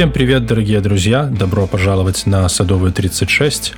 [0.00, 1.24] Всем привет, дорогие друзья!
[1.24, 3.74] Добро пожаловать на Садовую 36.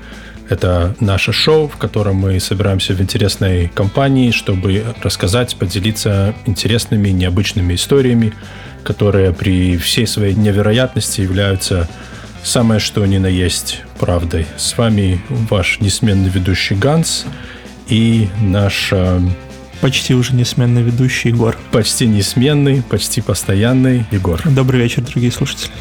[0.48, 7.74] Это наше шоу, в котором мы собираемся в интересной компании, чтобы рассказать, поделиться интересными, необычными
[7.74, 8.32] историями,
[8.84, 11.88] которые при всей своей невероятности являются
[12.44, 14.46] самое что ни на есть правдой.
[14.56, 17.24] С вами ваш несменный ведущий Ганс
[17.88, 18.92] и наш
[19.82, 21.58] почти уже несменный ведущий Егор.
[21.72, 24.40] Почти несменный, почти постоянный Егор.
[24.48, 25.72] Добрый вечер, дорогие слушатели.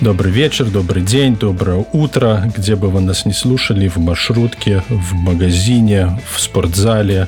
[0.00, 5.12] Добрый вечер, добрый день, доброе утро, где бы вы нас не слушали, в маршрутке, в
[5.14, 7.26] магазине, в спортзале,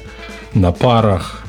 [0.54, 1.39] на парах,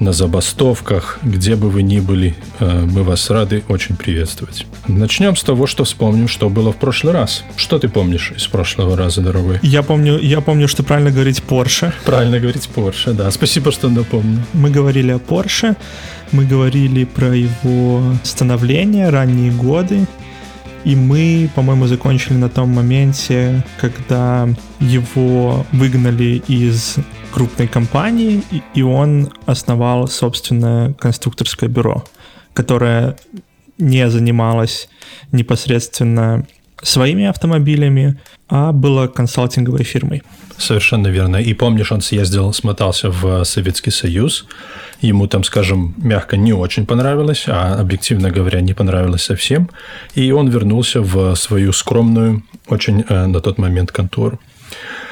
[0.00, 4.66] на забастовках, где бы вы ни были, э, мы вас рады очень приветствовать.
[4.86, 7.44] Начнем с того, что вспомним, что было в прошлый раз.
[7.56, 9.58] Что ты помнишь из прошлого раза, дорогой?
[9.62, 11.92] Я помню, я помню, что правильно говорить Porsche.
[12.04, 13.30] Правильно говорить Porsche, да.
[13.30, 14.40] Спасибо, что напомнил.
[14.52, 15.76] Мы говорили о Porsche,
[16.32, 20.06] мы говорили про его становление, ранние годы,
[20.88, 24.48] и мы, по-моему, закончили на том моменте, когда
[24.80, 26.96] его выгнали из
[27.30, 32.04] крупной компании, и он основал собственное конструкторское бюро,
[32.54, 33.18] которое
[33.76, 34.88] не занималось
[35.30, 36.46] непосредственно
[36.82, 40.22] своими автомобилями, а было консалтинговой фирмой.
[40.56, 41.36] Совершенно верно.
[41.36, 44.46] И помнишь, он съездил, смотался в Советский Союз.
[45.00, 49.70] Ему там, скажем, мягко не очень понравилось, а объективно говоря, не понравилось совсем.
[50.16, 54.40] И он вернулся в свою скромную, очень э, на тот момент контору.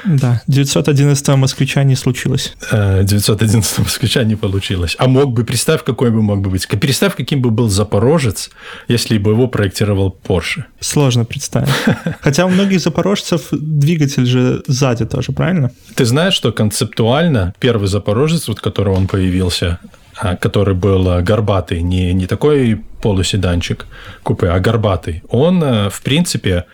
[0.05, 2.53] Да, 911 москвича не случилось.
[2.71, 4.95] 911 э, москвича не получилось.
[4.99, 6.67] А мог бы, представь, какой бы мог бы быть.
[6.67, 8.49] Представь, каким бы был Запорожец,
[8.87, 10.63] если бы его проектировал Porsche.
[10.79, 11.69] Сложно представить.
[12.21, 15.71] Хотя у многих запорожцев двигатель же сзади тоже, правильно?
[15.95, 19.79] Ты знаешь, что концептуально первый Запорожец, вот которого он появился,
[20.19, 23.85] а, который был э, горбатый, не, не такой полуседанчик
[24.23, 26.65] купе, а горбатый, он, э, в принципе,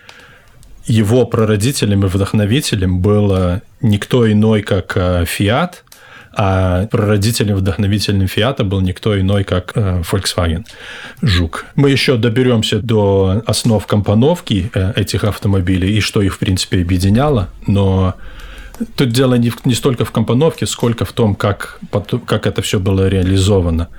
[0.85, 5.75] его прародителем и вдохновителем был никто иной, как э, Fiat,
[6.35, 10.65] а прародителем вдохновителем Фиата был никто иной, как э, Volkswagen
[11.21, 11.65] Жук.
[11.75, 17.49] Мы еще доберемся до основ компоновки э, этих автомобилей и что их, в принципе, объединяло,
[17.67, 18.15] но
[18.95, 21.79] тут дело не, не столько в компоновке, сколько в том, как,
[22.25, 23.89] как это все было реализовано.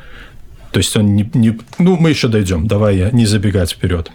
[0.72, 1.56] То есть он не, не...
[1.78, 4.11] Ну, мы еще дойдем, давай не забегать вперед.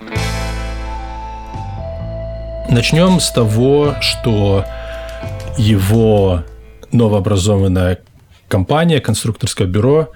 [2.72, 4.63] Начнем с того, что
[5.57, 6.44] его
[6.91, 7.97] новообразованная
[8.47, 10.12] компания, конструкторское бюро,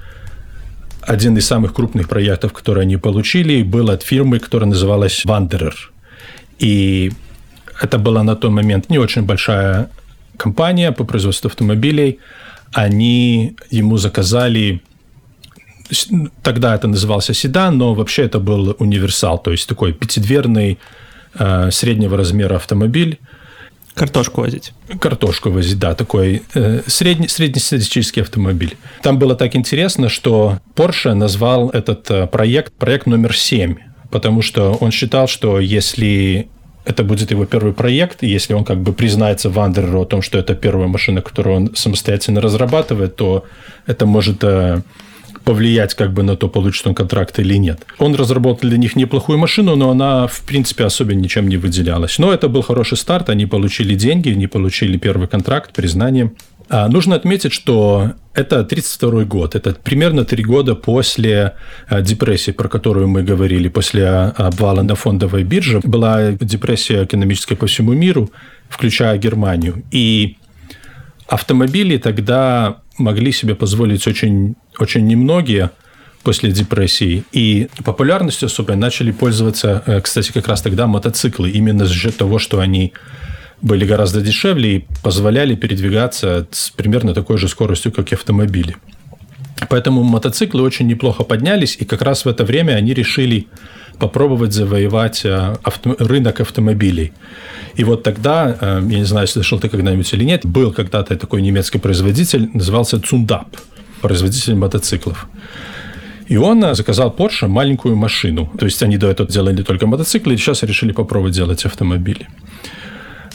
[1.02, 5.74] один из самых крупных проектов, которые они получили, был от фирмы, которая называлась Wanderer.
[6.60, 7.12] И
[7.82, 9.90] это была на тот момент не очень большая
[10.38, 12.20] компания по производству автомобилей.
[12.72, 14.82] Они ему заказали
[16.42, 20.80] тогда это назывался седан, но вообще это был универсал, то есть такой пятидверный
[21.72, 23.20] среднего размера автомобиль.
[23.94, 24.74] Картошку возить.
[25.00, 28.76] Картошку возить, да, такой э, средний, среднестатистический автомобиль.
[29.04, 33.76] Там было так интересно, что Porsche назвал этот э, проект проект номер 7,
[34.10, 36.50] потому что он считал, что если
[36.86, 40.40] это будет его первый проект, и если он как бы признается Вандереру о том, что
[40.40, 43.46] это первая машина, которую он самостоятельно разрабатывает, то
[43.86, 44.44] это может
[45.44, 47.86] повлиять как бы на то, получит он контракт или нет.
[48.00, 52.20] Он разработал для них неплохую машину, но она, в принципе, особо ничем не выделялась.
[52.20, 56.32] Но это был хороший старт, они получили деньги, они получили первый контракт, признание.
[56.70, 61.54] А, нужно отметить, что это 1932 год, это примерно три года после
[61.88, 65.82] а, депрессии, про которую мы говорили, после обвала на фондовой бирже.
[65.84, 68.32] Была депрессия экономическая по всему миру,
[68.70, 69.84] включая Германию.
[69.92, 70.38] И
[71.28, 75.72] автомобили тогда могли себе позволить очень, очень немногие
[76.24, 77.24] после депрессии.
[77.32, 82.40] И популярностью особенно начали пользоваться, э, кстати, как раз тогда мотоциклы, именно за счет того,
[82.40, 82.94] что они
[83.62, 88.76] были гораздо дешевле и позволяли передвигаться с примерно такой же скоростью, как и автомобили.
[89.70, 93.48] Поэтому мотоциклы очень неплохо поднялись, и как раз в это время они решили
[94.00, 97.14] попробовать завоевать э, авто, рынок автомобилей.
[97.76, 101.42] И вот тогда, э, я не знаю, слышал ты когда-нибудь или нет, был когда-то такой
[101.42, 103.48] немецкий производитель, назывался Цундап,
[104.02, 105.28] производитель мотоциклов.
[106.28, 108.52] И он э, заказал Porsche маленькую машину.
[108.58, 112.28] То есть они до этого делали только мотоциклы, и сейчас решили попробовать делать автомобили.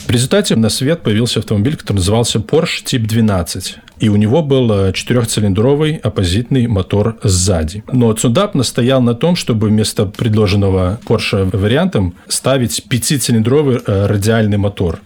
[0.09, 3.77] В результате на свет появился автомобиль, который назывался Porsche Type 12.
[3.99, 7.83] И у него был э, четырехцилиндровый оппозитный мотор сзади.
[7.91, 14.99] Но Цундап настоял на том, чтобы вместо предложенного Porsche вариантом ставить пятицилиндровый э, радиальный мотор.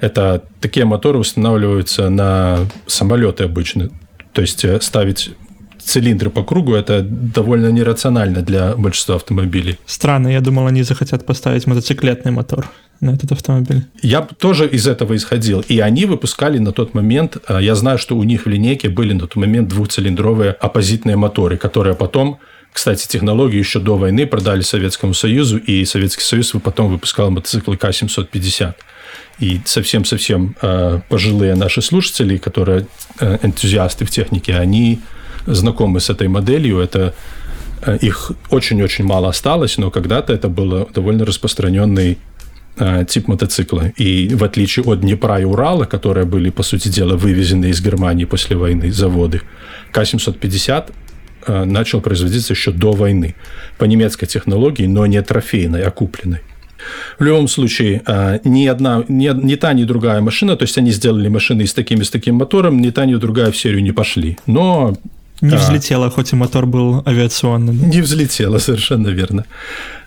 [0.00, 3.90] Это такие моторы устанавливаются на самолеты обычно.
[4.32, 5.32] То есть э, ставить
[5.86, 9.78] цилиндры по кругу, это довольно нерационально для большинства автомобилей.
[9.86, 12.66] Странно, я думал, они захотят поставить мотоциклетный мотор
[13.00, 13.84] на этот автомобиль.
[14.02, 15.64] Я тоже из этого исходил.
[15.68, 19.12] И они выпускали на тот момент, а, я знаю, что у них в линейке были
[19.12, 22.38] на тот момент двухцилиндровые оппозитные моторы, которые потом
[22.72, 28.74] кстати, технологии еще до войны продали Советскому Союзу, и Советский Союз потом выпускал мотоциклы К-750.
[29.38, 32.86] И совсем-совсем э, пожилые наши слушатели, которые
[33.18, 35.00] э, энтузиасты в технике, они
[35.46, 36.78] знакомы с этой моделью.
[36.78, 37.14] Это
[37.82, 42.18] э, их очень-очень мало осталось, но когда-то это было довольно распространенный
[42.78, 43.92] э, тип мотоцикла.
[43.96, 48.24] И в отличие от Днепра и Урала, которые были, по сути дела, вывезены из Германии
[48.24, 49.42] после войны заводы,
[49.92, 50.92] К-750
[51.46, 53.34] Э, начал производиться еще до войны
[53.78, 56.40] по немецкой технологии, но не трофейной, а купленной.
[57.18, 58.02] В любом случае,
[58.44, 62.00] ни одна, ни, ни та, ни другая машина, то есть они сделали машины с таким
[62.00, 64.38] и с таким мотором, ни та, ни другая в серию не пошли.
[64.46, 64.94] Но
[65.40, 65.58] не а.
[65.58, 67.74] взлетела, хоть и мотор был авиационный.
[67.74, 67.86] Да?
[67.86, 69.44] Не взлетела, совершенно верно.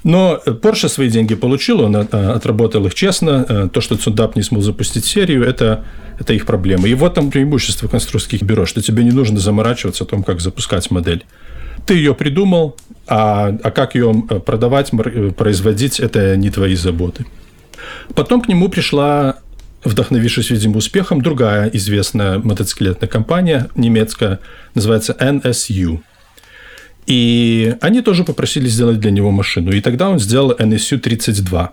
[0.03, 3.69] Но Porsche свои деньги получил, он э, отработал их честно.
[3.69, 5.83] То, что Цундап не смог запустить серию, это
[6.19, 6.87] это их проблема.
[6.87, 10.91] И вот там преимущество конструкторских бюро, что тебе не нужно заморачиваться о том, как запускать
[10.91, 11.25] модель.
[11.85, 12.75] Ты ее придумал,
[13.07, 17.25] а, а как ее э, продавать, э, производить, это не твои заботы.
[18.13, 19.37] Потом к нему пришла,
[19.83, 24.39] вдохновившись, видимо, успехом, другая известная мотоциклетная компания немецкая,
[24.75, 26.01] называется NSU.
[27.07, 29.71] И они тоже попросили сделать для него машину.
[29.71, 31.69] И тогда он сделал NSU-32,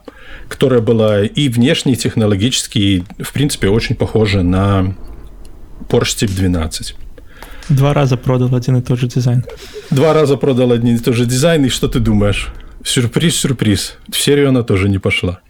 [0.49, 4.95] которая была и внешне, и технологически, и, в принципе, очень похожа на
[5.89, 6.97] Porsche Type 12.
[7.69, 9.45] Два раза продал один и тот же дизайн.
[9.91, 12.49] Два раза продал один и тот же дизайн, и что ты думаешь?
[12.85, 13.99] Сюрприз, сюрприз.
[14.11, 15.41] В серию она тоже не пошла.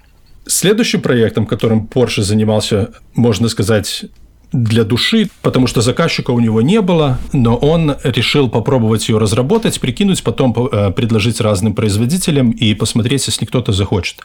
[0.46, 4.04] Следующим проектом, которым Porsche занимался, можно сказать,
[4.52, 9.80] для души, потому что заказчика у него не было, но он решил попробовать ее разработать,
[9.80, 14.20] прикинуть, потом э, предложить разным производителям и посмотреть, если кто-то захочет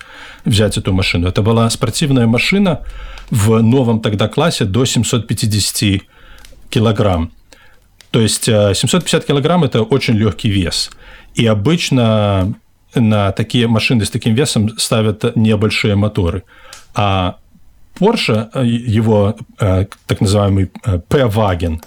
[0.46, 1.28] взять эту машину.
[1.28, 2.82] Это была спортивная машина
[3.30, 6.04] в новом тогда классе до 750
[6.70, 7.32] килограмм.
[8.12, 10.92] То есть 750 э, килограмм– это очень легкий вес.
[11.34, 12.54] И обычно
[12.96, 16.44] на такие машины с таким весом ставят небольшие моторы.
[16.94, 17.38] А
[18.00, 21.82] Porsche, э, его э, так называемый э, P-Wagen,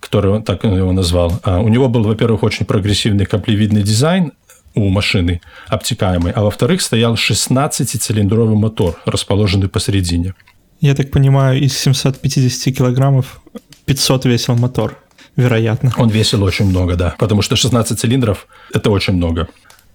[0.00, 4.32] который он так его назвал, у него был, во-первых, очень прогрессивный каплевидный дизайн
[4.74, 10.34] у машины, обтекаемый, а во-вторых, стоял 16-цилиндровый мотор, расположенный посередине.
[10.80, 13.40] Я так понимаю, из 750 килограммов
[13.84, 14.98] 500 весил мотор,
[15.36, 15.92] вероятно.
[15.96, 19.48] Он весил очень много, да, потому что 16 цилиндров– это очень много.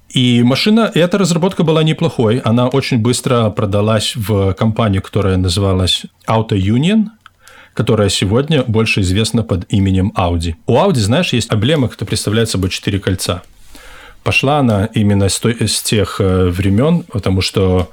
[0.10, 2.40] И машина, эта разработка была неплохой.
[2.40, 7.08] Она очень быстро продалась в компанию, которая называлась Auto Union,
[7.74, 10.56] которая сегодня больше известна под именем Audi.
[10.66, 13.44] У Audi, знаешь, есть эмблема, которая представляет собой четыре кольца.
[14.24, 17.92] Пошла она именно с, той, с тех э, времен, потому что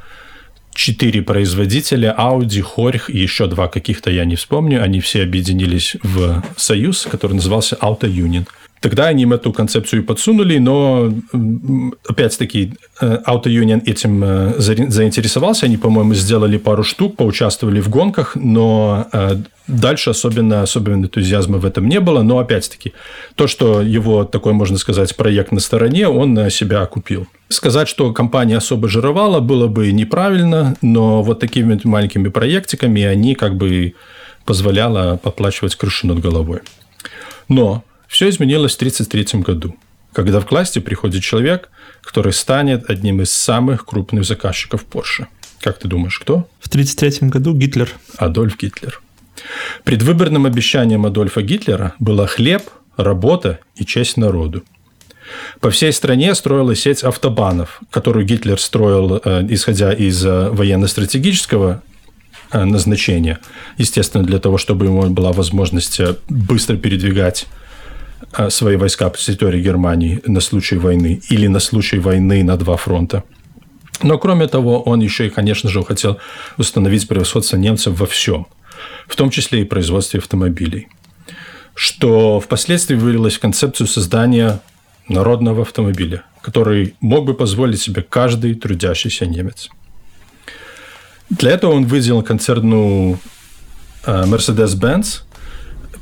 [0.73, 6.43] четыре производителя Audi, Хорх и еще два каких-то я не вспомню, они все объединились в
[6.57, 8.47] союз, который назывался Auto Union–
[8.81, 11.11] Тогда они им эту концепцию подсунули, но
[12.07, 15.65] опять-таки э, Auto Union этим э, заинтересовался.
[15.65, 19.37] Они, по-моему, сделали пару штук, поучаствовали в гонках, но э,
[19.69, 22.21] дальше особенно, особенно энтузиазма в этом не было.
[22.21, 22.93] Но опять-таки,
[23.37, 27.27] то, что его такой, можно сказать, проект на стороне, он себя окупил.
[27.49, 33.57] Сказать, что компания особо жировала, было бы неправильно, но вот такими маленькими проектиками они как
[33.57, 33.95] бы
[34.45, 36.61] позволяло поплачивать крышу над головой.
[37.49, 37.83] Но
[38.15, 39.77] все изменилось в 1933 году,
[40.13, 41.69] когда в классе приходит человек,
[42.01, 45.27] который станет одним из самых крупных заказчиков Porsche.
[45.61, 46.49] Как ты думаешь, кто?
[46.61, 47.91] В 1933 году Гитлер.
[48.17, 49.03] Адольф Гитлер.
[49.83, 52.63] Предвыборным обещанием Адольфа Гитлера было хлеб,
[52.97, 54.63] работа и честь народу.
[55.59, 61.83] По всей стране строилась сеть автобанов, которую Гитлер строил, э, исходя из э, военно-стратегического
[62.53, 63.41] э, назначения.
[63.77, 67.47] Естественно, для того, чтобы ему была возможность быстро передвигать
[68.51, 73.23] свои войска по территории Германии на случай войны или на случай войны на два фронта.
[74.03, 76.19] Но кроме того, он еще и, конечно же, хотел
[76.59, 78.47] установить превосходство немцев во всем,
[79.07, 80.89] в том числе и производстве автомобилей,
[81.75, 84.61] что впоследствии вылилось в концепцию создания
[85.09, 89.69] народного автомобиля, который мог бы позволить себе каждый трудящийся немец.
[91.31, 93.19] Для этого он выделил концерну
[94.05, 95.23] э, Mercedes-Benz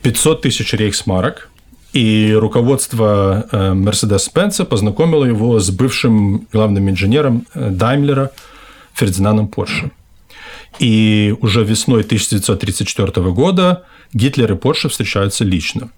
[0.03, 1.51] 500 тысяч рейхсмарок–
[1.92, 8.30] и руководство э, Mercedes-Benz познакомило его с бывшим главным инженером э, Даймлера
[8.94, 9.90] Фердинандом Порше.
[10.78, 13.84] И уже весной 1934 года
[14.14, 15.90] Гитлер и Порше встречаются лично.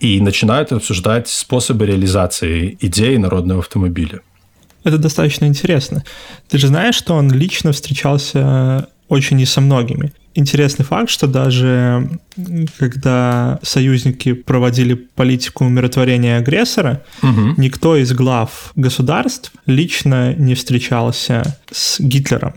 [0.00, 4.20] и начинают обсуждать способы реализации идеи народного автомобиля.
[4.84, 6.04] Это достаточно интересно.
[6.48, 10.12] Ты же знаешь, что он лично встречался очень не со многими.
[10.34, 12.08] Интересный факт, что даже
[12.78, 17.54] когда союзники проводили политику умиротворения агрессора, угу.
[17.56, 22.54] никто из глав государств лично не встречался с Гитлером.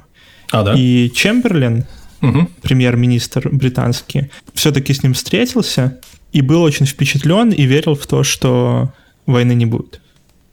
[0.51, 0.75] А, да?
[0.77, 1.85] И Чемберлин,
[2.21, 2.47] угу.
[2.61, 5.99] премьер-министр британский, все-таки с ним встретился
[6.31, 8.93] и был очень впечатлен и верил в то, что
[9.25, 9.99] войны не будет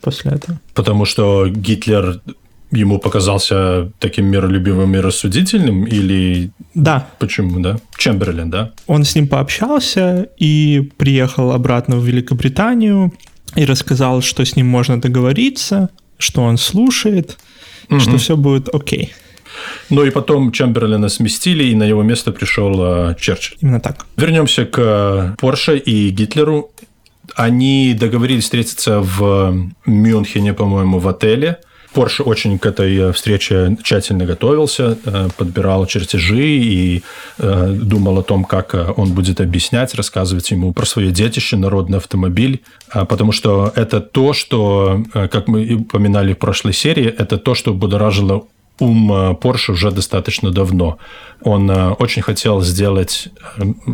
[0.00, 0.58] после этого.
[0.74, 2.22] Потому что Гитлер
[2.70, 6.50] ему показался таким миролюбивым и рассудительным или...
[6.74, 7.08] Да.
[7.18, 7.78] Почему, да?
[7.96, 8.72] Чемберлин, да?
[8.86, 13.12] Он с ним пообщался и приехал обратно в Великобританию
[13.56, 17.38] и рассказал, что с ним можно договориться, что он слушает,
[17.88, 18.00] угу.
[18.00, 19.12] что все будет окей.
[19.90, 23.58] Ну и потом Чемберлина сместили, и на его место пришел э, Черчилль.
[23.60, 24.06] Именно так.
[24.16, 26.70] Вернемся к Порше и Гитлеру.
[27.34, 29.54] Они договорились встретиться в
[29.86, 31.58] Мюнхене, по-моему, в отеле.
[31.92, 37.02] Порше очень к этой э, встрече тщательно готовился, э, подбирал чертежи и
[37.38, 42.62] э, думал о том, как он будет объяснять, рассказывать ему про свое детище, народный автомобиль,
[42.92, 48.44] потому что это то, что, как мы упоминали в прошлой серии, это то, что будоражило
[48.78, 50.98] ум Porsche уже достаточно давно.
[51.42, 53.28] Он очень хотел сделать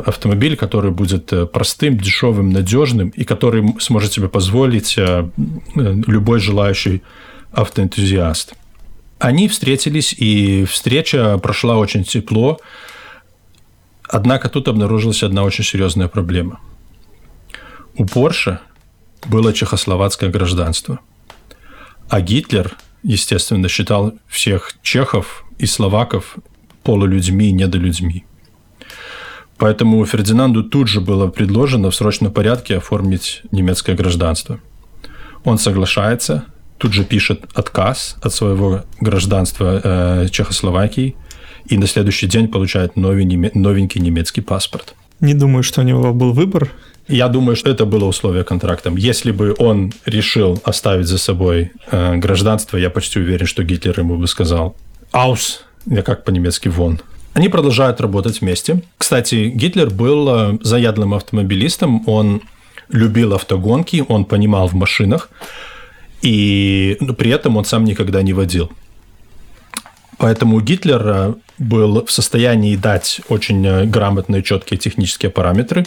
[0.04, 4.96] автомобиль, который будет простым, дешевым, надежным и который сможет себе позволить
[5.74, 7.02] любой желающий
[7.52, 8.54] автоэнтузиаст.
[9.18, 12.58] Они встретились, и встреча прошла очень тепло.
[14.08, 16.60] Однако тут обнаружилась одна очень серьезная проблема.
[17.96, 18.60] У Порше
[19.26, 21.00] было чехословацкое гражданство.
[22.08, 26.36] А Гитлер, естественно, считал всех чехов и словаков
[26.82, 28.24] полулюдьми и недолюдьми.
[29.56, 34.60] Поэтому Фердинанду тут же было предложено в срочном порядке оформить немецкое гражданство.
[35.44, 36.44] Он соглашается,
[36.78, 41.16] тут же пишет отказ от своего гражданства э, Чехословакии
[41.68, 44.94] и на следующий день получает новый, новенький немецкий паспорт.
[45.20, 46.70] Не думаю, что у него был выбор.
[47.08, 48.92] Я думаю, что это было условие контракта.
[48.96, 54.18] Если бы он решил оставить за собой э, гражданство, я почти уверен, что Гитлер ему
[54.18, 54.76] бы сказал
[55.12, 57.00] «Аус», я как по-немецки «вон».
[57.34, 58.82] Они продолжают работать вместе.
[58.98, 62.42] Кстати, Гитлер был э, заядлым автомобилистом, он
[62.88, 65.30] любил автогонки, он понимал в машинах,
[66.22, 68.70] и ну, при этом он сам никогда не водил.
[70.18, 75.86] Поэтому Гитлер был в состоянии дать очень э, грамотные, четкие технические параметры,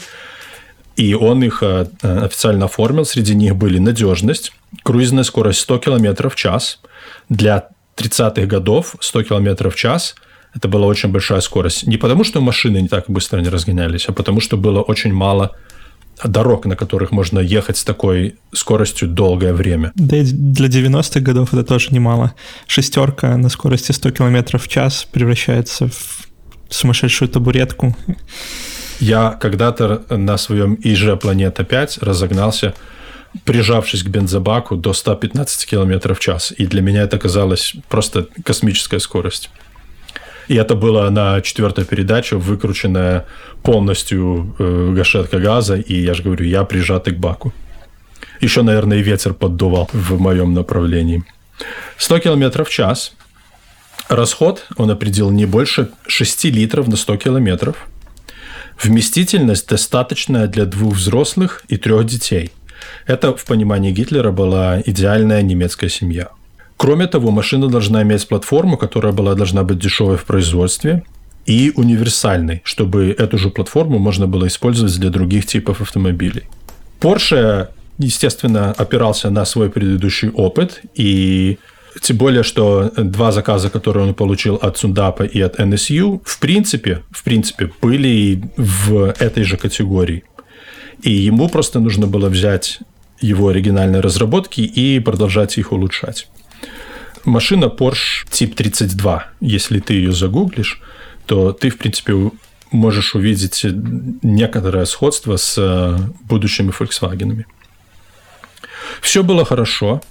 [0.95, 3.05] и он их э, официально оформил.
[3.05, 4.51] Среди них были надежность,
[4.83, 6.79] круизная скорость 100 км в час.
[7.27, 10.15] Для 30-х годов 100 км в час–
[10.55, 11.85] это была очень большая скорость.
[11.87, 15.55] Не потому, что машины не так быстро не разгонялись, а потому, что было очень мало
[16.23, 19.91] дорог, на которых можно ехать с такой скоростью долгое время.
[19.95, 22.33] Да и для 90-х годов это тоже немало.
[22.67, 26.27] Шестерка на скорости 100 км в час превращается в
[26.69, 27.95] сумасшедшую табуретку.
[28.99, 32.73] Я когда-то на своем ИЖ «Планета 5» разогнался,
[33.45, 36.53] прижавшись к бензобаку до 115 км в час.
[36.57, 39.49] И для меня это казалось просто космическая скорость.
[40.49, 43.27] И это было на четвертой передаче, выкрученная
[43.61, 47.53] полностью э, гашетка газа, и я же говорю, я прижатый к баку.
[48.41, 51.23] Еще, наверное, и ветер поддувал в моем направлении.
[51.97, 53.13] 100 км в час.
[54.07, 57.87] Расход он определил не больше 6 литров на 100 километров.
[58.81, 62.51] Вместительность достаточная для двух взрослых и трех детей.
[63.05, 66.29] Это в понимании Гитлера была идеальная немецкая семья.
[66.79, 71.03] Кроме того, машина должна иметь платформу, которая была, должна быть дешевой в производстве
[71.45, 76.43] и универсальной, чтобы эту же платформу можно было использовать для других типов автомобилей.
[77.01, 77.67] Porsche,
[77.97, 81.57] естественно, опирался на свой предыдущий опыт, и
[82.01, 87.01] тем более, что два заказа, которые он получил от Сундапа и от NSU, в принципе,
[87.11, 90.23] в принципе, были в этой же категории.
[91.03, 92.79] И ему просто нужно было взять
[93.19, 96.29] его оригинальные разработки и продолжать их улучшать.
[97.25, 100.81] Машина Porsche Type 32, если ты ее загуглишь,
[101.25, 102.31] то ты, в принципе,
[102.71, 103.65] можешь увидеть
[104.23, 107.45] некоторое сходство с э, будущими Volkswagen.
[109.01, 110.01] Все было хорошо,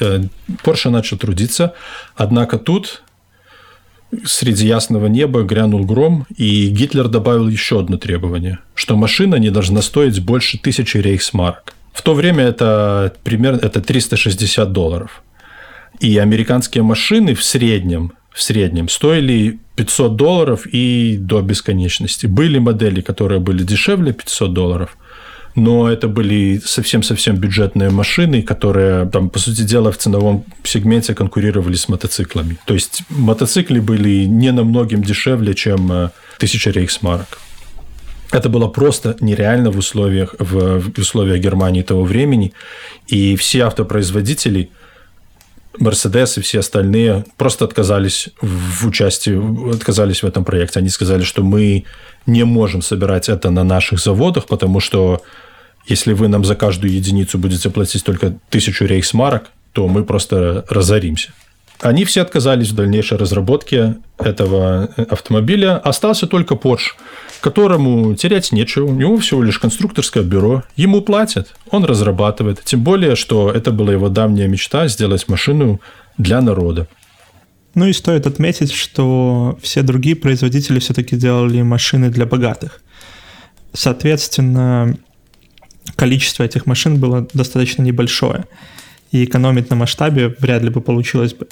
[0.00, 0.22] э,
[0.64, 1.74] Porsche начал трудиться,
[2.16, 3.02] однако тут
[4.24, 9.82] среди ясного неба грянул гром, и Гитлер добавил еще одно требование, что машина не должна
[9.82, 11.74] стоить больше тысячи рейхсмарк.
[11.92, 15.22] В то время это примерно это 360 долларов.
[16.00, 22.26] И американские машины в среднем, в среднем стоили 500 долларов и до бесконечности.
[22.26, 24.96] Были модели, которые были дешевле 500 долларов,
[25.54, 31.74] но это были совсем-совсем бюджетные машины, которые, там, по сути дела, в ценовом сегменте конкурировали
[31.74, 32.58] с мотоциклами.
[32.64, 37.40] То есть мотоциклы были не намного дешевле, чем э, тысяча рейхсмарок.
[38.30, 42.52] Это было просто нереально в условиях, в, в условиях Германии того времени.
[43.06, 44.70] И все автопроизводители,
[45.80, 50.80] Мерседес и все остальные просто отказались в участии, отказались в этом проекте.
[50.80, 51.84] Они сказали, что мы
[52.26, 55.22] не можем собирать это на наших заводах, потому что
[55.86, 61.30] если вы нам за каждую единицу будете платить только тысячу рейхсмарок, то мы просто разоримся.
[61.80, 65.78] Они все отказались в дальнейшей разработке этого автомобиля.
[65.78, 66.92] Остался только Porsche,
[67.40, 68.86] которому терять нечего.
[68.86, 70.64] У него всего лишь конструкторское бюро.
[70.76, 72.62] Ему платят, он разрабатывает.
[72.64, 75.80] Тем более, что это была его давняя мечта сделать машину
[76.16, 76.88] для народа.
[77.74, 82.80] Ну и стоит отметить, что все другие производители все-таки делали машины для богатых.
[83.72, 84.96] Соответственно,
[85.94, 88.46] количество этих машин было достаточно небольшое
[89.12, 91.48] и экономить на масштабе вряд ли бы получилось бы.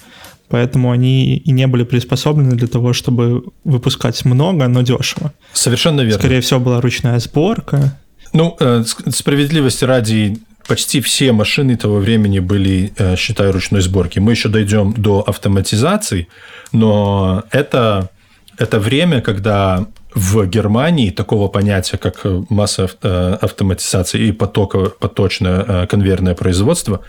[0.48, 5.32] Поэтому они и не были приспособлены для того, чтобы выпускать много, но дешево.
[5.52, 6.18] Совершенно верно.
[6.18, 7.98] Скорее всего, была ручная сборка.
[8.32, 10.38] Ну, э, справедливости ради,
[10.68, 14.20] почти все машины того времени были, э, считай, ручной сборки.
[14.20, 16.28] Мы еще дойдем до автоматизации,
[16.72, 18.10] но это,
[18.58, 26.34] это время, когда в Германии такого понятия, как масса э, автоматизации и потока, поточное конвейерное
[26.34, 27.00] производство,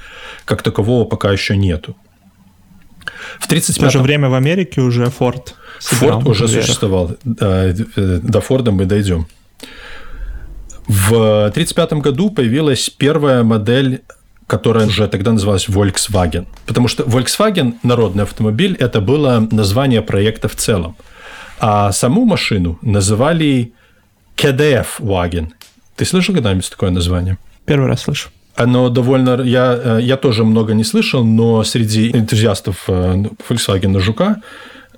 [0.45, 1.95] как такового пока еще нету.
[3.39, 6.65] В 35 В то же время в Америке уже Ford Ford уже конвейерах.
[6.65, 7.11] существовал.
[7.23, 9.27] До Форда мы дойдем.
[10.87, 14.01] В 1935 году появилась первая модель
[14.47, 16.47] которая уже тогда называлась Volkswagen.
[16.65, 20.95] Потому что Volkswagen, народный автомобиль, это было название проекта в целом.
[21.59, 23.73] А саму машину называли
[24.37, 25.49] KDF Wagen.
[25.97, 27.37] Ты слышал когда-нибудь такое название?
[27.65, 28.29] Первый раз слышу.
[28.57, 29.41] Оно довольно...
[29.43, 34.41] Я, э, я тоже много не слышал, но среди энтузиастов э, Volkswagen Жука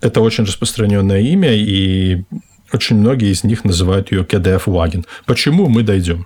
[0.02, 2.24] это очень распространенное имя, и
[2.72, 5.06] очень многие из них называют ее KDF Wagen.
[5.26, 6.26] Почему мы дойдем?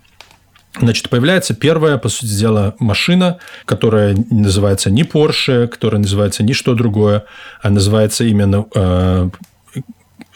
[0.79, 6.75] Значит, появляется первая, по сути дела, машина, которая называется не Porsche, которая называется ни что
[6.75, 7.25] другое,
[7.63, 9.29] а называется именно э,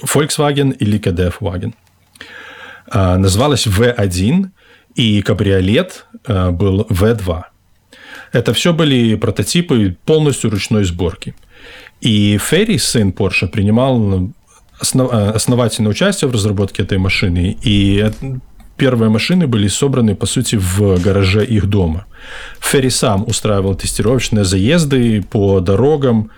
[0.03, 1.73] Volkswagen или KDF Wagen.
[2.89, 4.49] А, называлась V1,
[4.97, 7.43] и кабриолет а, был V2.
[8.33, 11.35] Это все были прототипы полностью ручной сборки.
[12.01, 14.31] И Ферри, сын Porsche, принимал
[14.95, 17.57] а, основательное участие в разработке этой машины.
[17.61, 18.11] И
[18.75, 22.05] первые машины были собраны, по сути, в гараже их дома.
[22.59, 26.31] Ферри сам устраивал тестировочные заезды по дорогам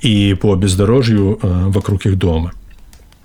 [0.00, 2.52] и по бездорожью вокруг их дома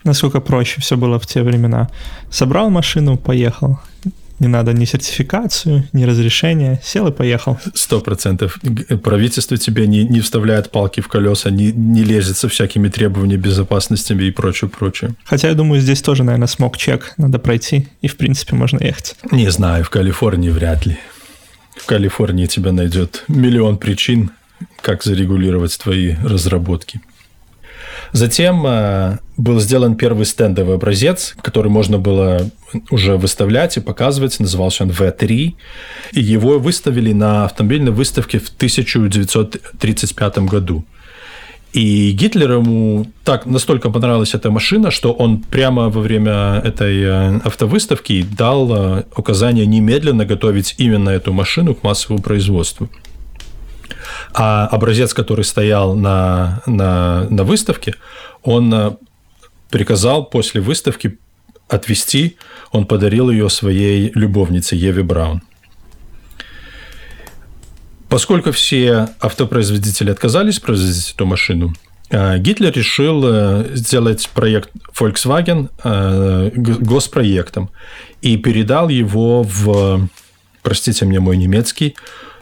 [0.03, 1.89] насколько проще все было в те времена.
[2.31, 3.77] Собрал машину, поехал.
[4.39, 6.79] Не надо ни сертификацию, ни разрешения.
[6.83, 7.57] Сел и поехал.
[7.73, 8.59] Сто процентов.
[9.03, 14.13] Правительство тебе не, не вставляет палки в колеса, не, не лезет со всякими требованиями безопасности
[14.13, 15.15] и прочее, прочее.
[15.25, 19.15] Хотя, я думаю, здесь тоже, наверное, смог чек надо пройти, и, в принципе, можно ехать.
[19.31, 20.97] Не знаю, в Калифорнии вряд ли.
[21.75, 24.31] В Калифорнии тебя найдет миллион причин,
[24.81, 27.01] как зарегулировать твои разработки.
[28.11, 32.49] Затем э, был сделан первый стендовый образец, который можно было
[32.89, 34.39] уже выставлять и показывать.
[34.39, 35.53] Назывался он V3.
[36.13, 40.85] И его выставили на автомобильной выставке в 1935 году.
[41.73, 47.39] И Гитлер ему так настолько понравилась эта машина, что он прямо во время этой э,
[47.43, 52.89] автовыставки дал э, указание немедленно готовить именно эту машину к массовому производству.
[54.33, 57.95] А образец, который стоял на, на, на выставке,
[58.43, 58.91] он э,
[59.69, 61.17] приказал после выставки
[61.67, 62.37] отвезти,
[62.71, 65.41] он подарил ее своей любовнице Еве Браун.
[68.09, 71.73] Поскольку все автопроизводители отказались производить эту машину,
[72.09, 75.69] э, Гитлер решил э, сделать проект Volkswagen
[76.55, 77.69] госпроектом
[78.21, 80.07] и передал его в,
[80.63, 81.95] простите мне мой немецкий,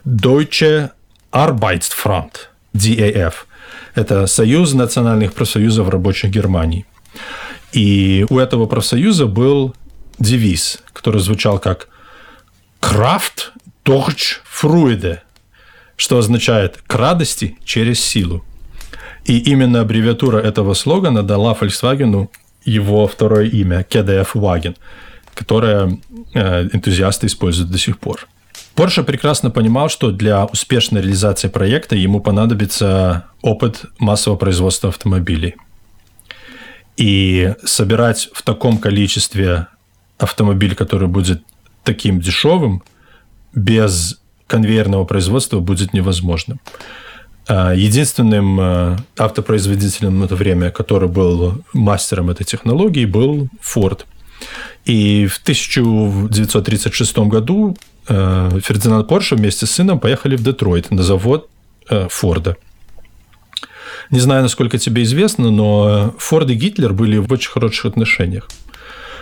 [0.05, 0.91] Deutsche
[1.35, 3.33] Arbeitsfront, DAF.
[3.93, 6.85] Это Союз национальных профсоюзов рабочих Германии.
[7.73, 9.75] И у этого профсоюза был
[10.17, 11.89] девиз, который звучал как
[12.81, 13.51] «Kraft
[13.83, 15.19] durch Freude»,
[15.97, 18.45] что означает «к радости через силу».
[19.25, 22.29] И именно аббревиатура этого слогана дала Volkswagen
[22.63, 24.77] его второе имя– KDF Wagen,
[25.33, 25.99] которое
[26.33, 28.27] э, энтузиасты используют до сих пор.
[28.75, 35.55] Porsche прекрасно понимал, что для успешной реализации проекта ему понадобится опыт массового производства автомобилей.
[36.97, 39.67] И собирать в таком количестве
[40.17, 41.41] автомобиль, который будет
[41.83, 42.83] таким дешевым
[43.53, 46.59] без конвейерного производства будет невозможным.
[47.47, 54.05] А, единственным а, автопроизводителем в это время, который был мастером этой технологии, был Ford.
[54.85, 57.75] И в 1936 году
[58.07, 61.49] а, Фердинанд Порше вместе с сыном поехали в Детройт на завод
[62.09, 62.57] Форда.
[64.09, 68.47] Не знаю, насколько тебе известно, но Форд и Гитлер были в очень хороших отношениях.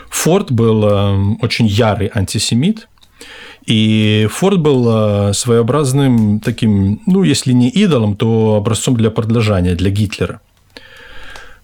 [0.09, 2.87] Форд был очень ярый антисемит,
[3.65, 9.89] и Форд был э, своеобразным таким, ну, если не идолом, то образцом для подражания, для
[9.89, 10.41] Гитлера.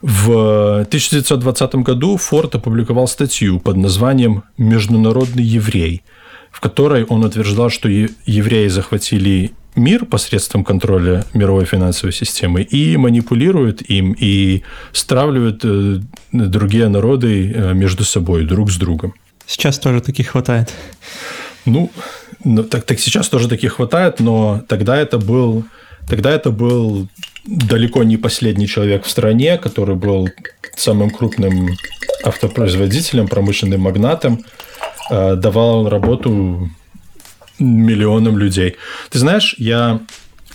[0.02, 6.04] В 1920 году Форд опубликовал статью под названием «Международный еврей»,
[6.52, 13.82] в которой он утверждал, что евреи захватили мир посредством контроля мировой финансовой системы и манипулируют
[13.82, 16.00] им и стравливают э,
[16.32, 19.14] другие народы э, между собой, друг с другом.
[19.46, 20.74] Сейчас тоже таких хватает.
[21.66, 21.92] Ну,
[22.44, 25.66] ну так, так сейчас тоже таких хватает, но тогда это был
[26.08, 27.08] тогда это был
[27.50, 30.30] далеко не последний человек в стране, который был
[30.76, 31.78] самым крупным
[32.24, 34.44] автопроизводителем, промышленным магнатом,
[35.10, 36.70] э, давал работу
[37.60, 38.76] миллионам людей.
[39.10, 40.00] Ты знаешь, я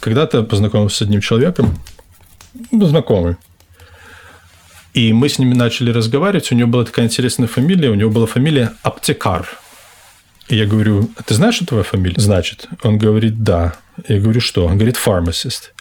[0.00, 1.78] когда-то познакомился с одним человеком,
[2.70, 3.36] ну, знакомый,
[4.94, 6.52] и мы с ними начали разговаривать.
[6.52, 7.90] У него была такая интересная фамилия.
[7.90, 9.48] У него была фамилия Аптекар.
[10.48, 12.68] И я говорю, «А ты знаешь, что твоя фамилия значит?
[12.82, 13.74] Он говорит, да.
[14.06, 14.66] Я говорю, что?
[14.66, 15.73] Он говорит, pharmacist.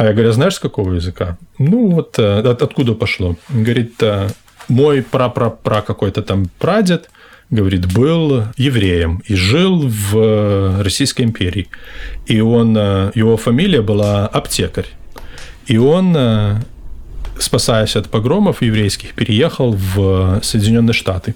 [0.00, 1.36] А я говорю, «А знаешь, с какого языка?
[1.58, 3.36] Ну, вот э, от, откуда пошло?
[3.50, 4.28] Говорит, «Э,
[4.66, 7.10] мой пра-пра-пра какой-то там прадед,
[7.50, 11.68] говорит, был евреем и жил в Российской империи.
[12.24, 14.88] И он, э, его фамилия была аптекарь.
[15.66, 16.16] И он
[17.40, 21.34] спасаясь от погромов еврейских, переехал в Соединенные Штаты.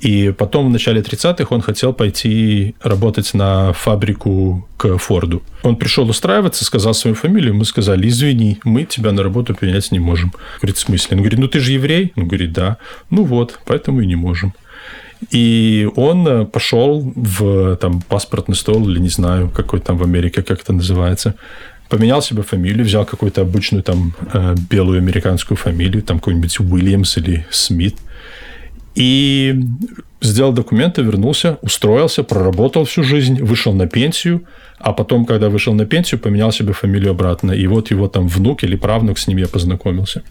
[0.00, 5.42] И потом в начале 30-х он хотел пойти работать на фабрику к Форду.
[5.62, 9.98] Он пришел устраиваться, сказал свою фамилию, мы сказали, извини, мы тебя на работу принять не
[9.98, 10.32] можем.
[10.60, 11.16] Говорит, в смысле?
[11.16, 12.12] Он говорит, ну ты же еврей?
[12.16, 12.76] Он говорит, да.
[13.08, 14.52] Ну вот, поэтому и не можем.
[15.30, 20.60] И он пошел в там, паспортный стол, или не знаю, какой там в Америке, как
[20.60, 21.34] это называется,
[21.88, 27.46] поменял себе фамилию, взял какую-то обычную там э, белую американскую фамилию, там какой-нибудь Уильямс или
[27.50, 27.96] Смит,
[28.94, 29.54] и
[30.22, 34.42] сделал документы, вернулся, устроился, проработал всю жизнь, вышел на пенсию,
[34.78, 37.52] а потом, когда вышел на пенсию, поменял себе фамилию обратно.
[37.52, 40.22] И вот его там внук или правнук с ним я познакомился.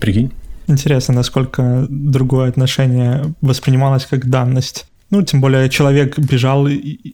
[0.00, 0.30] Прикинь?
[0.68, 4.86] Интересно, насколько другое отношение воспринималось как данность.
[5.12, 6.66] Ну, тем более человек бежал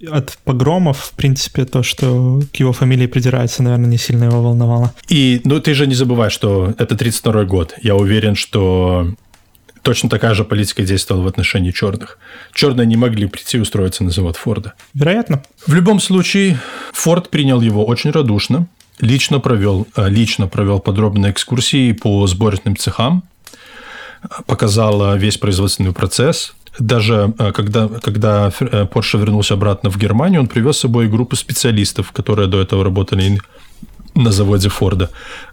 [0.08, 4.94] от погромов, в принципе, то, что к его фамилии придирается, наверное, не сильно его волновало.
[5.08, 7.74] И, ну, ты же не забывай, что это 32 год.
[7.82, 9.12] Я уверен, что
[9.82, 12.20] точно такая же политика действовала в отношении черных.
[12.54, 14.74] Черные не могли прийти и устроиться на завод Форда.
[14.94, 15.42] Вероятно.
[15.66, 16.56] В любом случае,
[16.92, 18.68] Форд принял его очень радушно,
[19.00, 23.24] лично провел, э, лично провел подробные экскурсии по сборочным цехам,
[24.46, 26.54] показал э, весь производственный процесс.
[26.78, 32.12] Даже э, когда, когда Porsche вернулся обратно в Германию, он привез с собой группу специалистов,
[32.12, 33.40] которые до этого работали
[34.14, 35.10] на заводе Форда,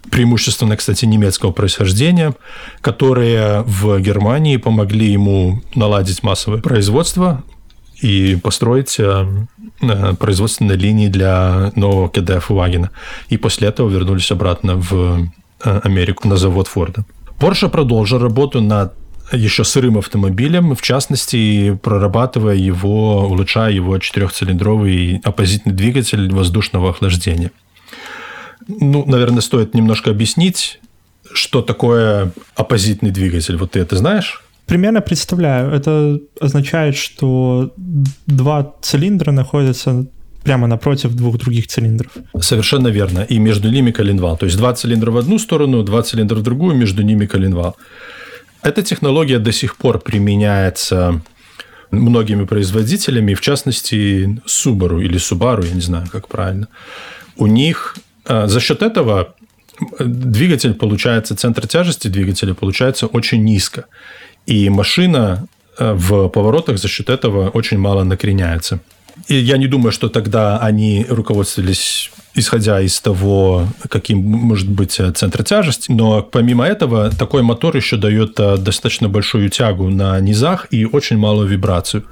[0.10, 2.34] преимущественно, кстати, немецкого происхождения,
[2.82, 7.44] которые в Германии помогли ему наладить массовое производство
[8.02, 9.26] и построить э,
[9.82, 12.90] э, производственные линии для нового КДФ Вагина.
[13.30, 15.30] И после этого вернулись обратно в
[15.64, 17.06] э, Америку на завод Форда.
[17.40, 18.94] Porsche продолжил работу над
[19.32, 27.52] еще сырым автомобилем, в частности, прорабатывая его, улучшая его четырехцилиндровый оппозитный двигатель воздушного охлаждения–
[28.68, 30.80] ну, наверное, стоит немножко объяснить,
[31.34, 33.58] что такое оппозитный двигатель.
[33.58, 34.44] Вот ты это знаешь?
[34.66, 35.72] Примерно представляю.
[35.72, 37.74] Это означает, что
[38.26, 40.06] два цилиндра находятся
[40.44, 42.12] прямо напротив двух других цилиндров.
[42.40, 43.20] Совершенно верно.
[43.20, 44.38] И между ними коленвал.
[44.38, 47.76] То есть два цилиндра в одну сторону, два цилиндра в другую, между ними коленвал.
[48.65, 51.21] Эта технология до сих пор применяется
[51.91, 56.67] многими производителями, в частности Subaru или Subaru, я не знаю, как правильно.
[57.38, 59.36] У них а, за счет этого
[59.99, 63.86] двигатель получается, центр тяжести двигателя получается очень низко.
[64.47, 65.45] И машина
[65.78, 68.80] а, в поворотах за счет этого очень мало накреняется.
[69.28, 75.43] И я не думаю, что тогда они руководствовались исходя из того, каким может быть центр
[75.43, 75.91] тяжести.
[75.91, 81.17] Но помимо этого, такой мотор еще дает а, достаточно большую тягу на низах и очень
[81.17, 82.04] малую вибрацию.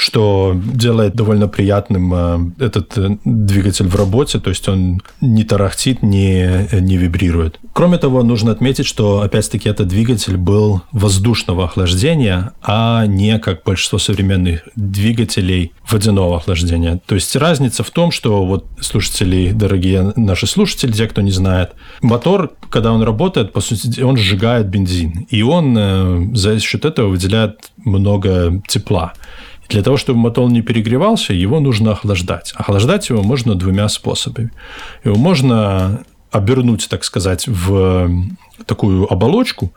[0.00, 6.02] Что делает довольно приятным э, этот э, двигатель в работе, то есть он не тарахтит,
[6.02, 7.58] не, не вибрирует.
[7.72, 13.98] Кроме того, нужно отметить, что, опять-таки, этот двигатель был воздушного охлаждения, а не, как большинство
[13.98, 17.00] современных двигателей, водяного охлаждения.
[17.06, 21.72] То есть разница в том, что вот слушатели, дорогие наши слушатели, те, кто не знает,
[22.02, 27.08] мотор, когда он работает, по сути, он сжигает бензин, и он э, за счет этого
[27.08, 29.12] выделяет много тепла.
[29.68, 32.52] Для того, чтобы мотор не перегревался, его нужно охлаждать.
[32.56, 34.50] Охлаждать его можно двумя способами.
[35.04, 38.10] Его можно обернуть, так сказать, в
[38.66, 39.72] такую оболочку,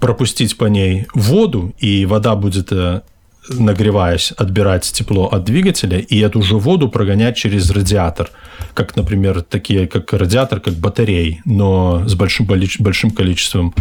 [0.00, 3.00] пропустить по ней воду, и вода будет э,
[3.48, 8.30] нагреваясь, отбирать тепло от двигателя и эту же воду прогонять через радиатор.
[8.74, 13.74] Как, например, такие, как радиатор, как батареи, но с большим, большим количеством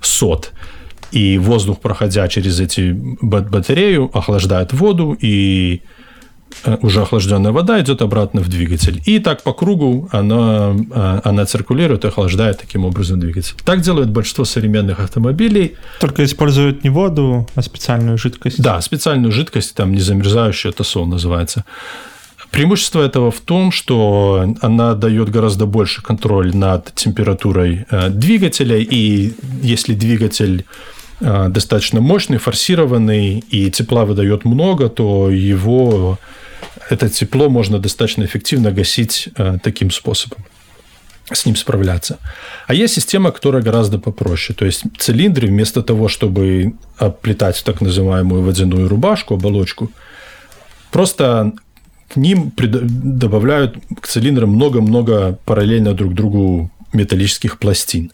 [0.00, 0.52] сот
[1.12, 5.82] и воздух, проходя через эти батарею, охлаждает воду, и
[6.64, 9.02] э, уже охлажденная вода идет обратно в двигатель.
[9.06, 13.54] И так по кругу она, э, она циркулирует и охлаждает таким образом двигатель.
[13.64, 15.76] Так делают большинство современных автомобилей.
[16.00, 18.62] Только используют не воду, а специальную жидкость.
[18.62, 21.64] Да, специальную жидкость, там не замерзающая, это сол называется.
[22.50, 29.32] Преимущество этого в том, что она дает гораздо больше контроль над температурой э, двигателя, и
[29.62, 30.64] если двигатель
[31.20, 36.18] достаточно мощный, форсированный, и тепла выдает много, то его
[36.88, 40.44] это тепло можно достаточно эффективно гасить э, таким способом
[41.32, 42.18] с ним справляться.
[42.66, 44.56] А есть система, которая гораздо попроще.
[44.56, 49.90] То есть цилиндры вместо того, чтобы оплетать так называемую водяную рубашку, оболочку,
[50.90, 51.52] просто
[52.08, 58.10] к ним добавляют к цилиндрам много-много параллельно друг другу металлических пластин.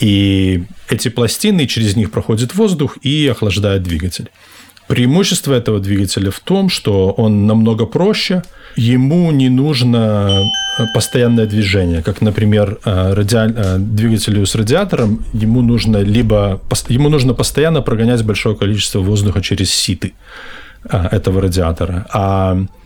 [0.00, 4.30] И эти пластины, через них проходит воздух и охлаждает двигатель.
[4.88, 8.42] Преимущество этого двигателя в том, что он намного проще,
[8.76, 10.42] ему не нужно
[10.94, 13.54] постоянное движение, как, например, э, радиаль...
[13.56, 19.70] Э, двигателю с радиатором, ему нужно либо ему нужно постоянно прогонять большое количество воздуха через
[19.70, 20.14] ситы
[20.84, 22.79] э, этого радиатора, а Э,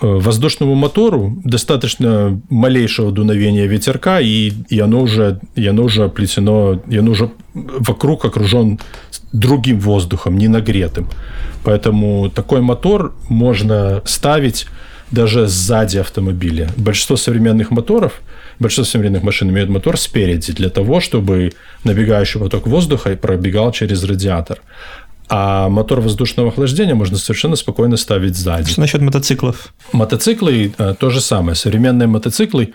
[0.00, 6.98] воздушному мотору достаточно малейшего дуновения ветерка, и, и, оно, уже, и оно уже оплетено, и
[6.98, 8.78] оно уже вокруг окружен
[9.32, 11.08] другим воздухом, не нагретым.
[11.64, 14.66] Поэтому такой мотор можно ставить
[15.10, 16.68] даже сзади автомобиля.
[16.76, 18.22] Большинство современных моторов,
[18.58, 21.52] большинство современных машин имеют мотор спереди для того, чтобы
[21.84, 24.60] набегающий поток воздуха пробегал через радиатор.
[25.32, 28.70] А мотор воздушного охлаждения можно совершенно спокойно ставить сзади.
[28.70, 29.72] Что насчет мотоциклов?
[29.92, 31.54] Мотоциклы э, то же самое.
[31.54, 32.74] Современные мотоциклы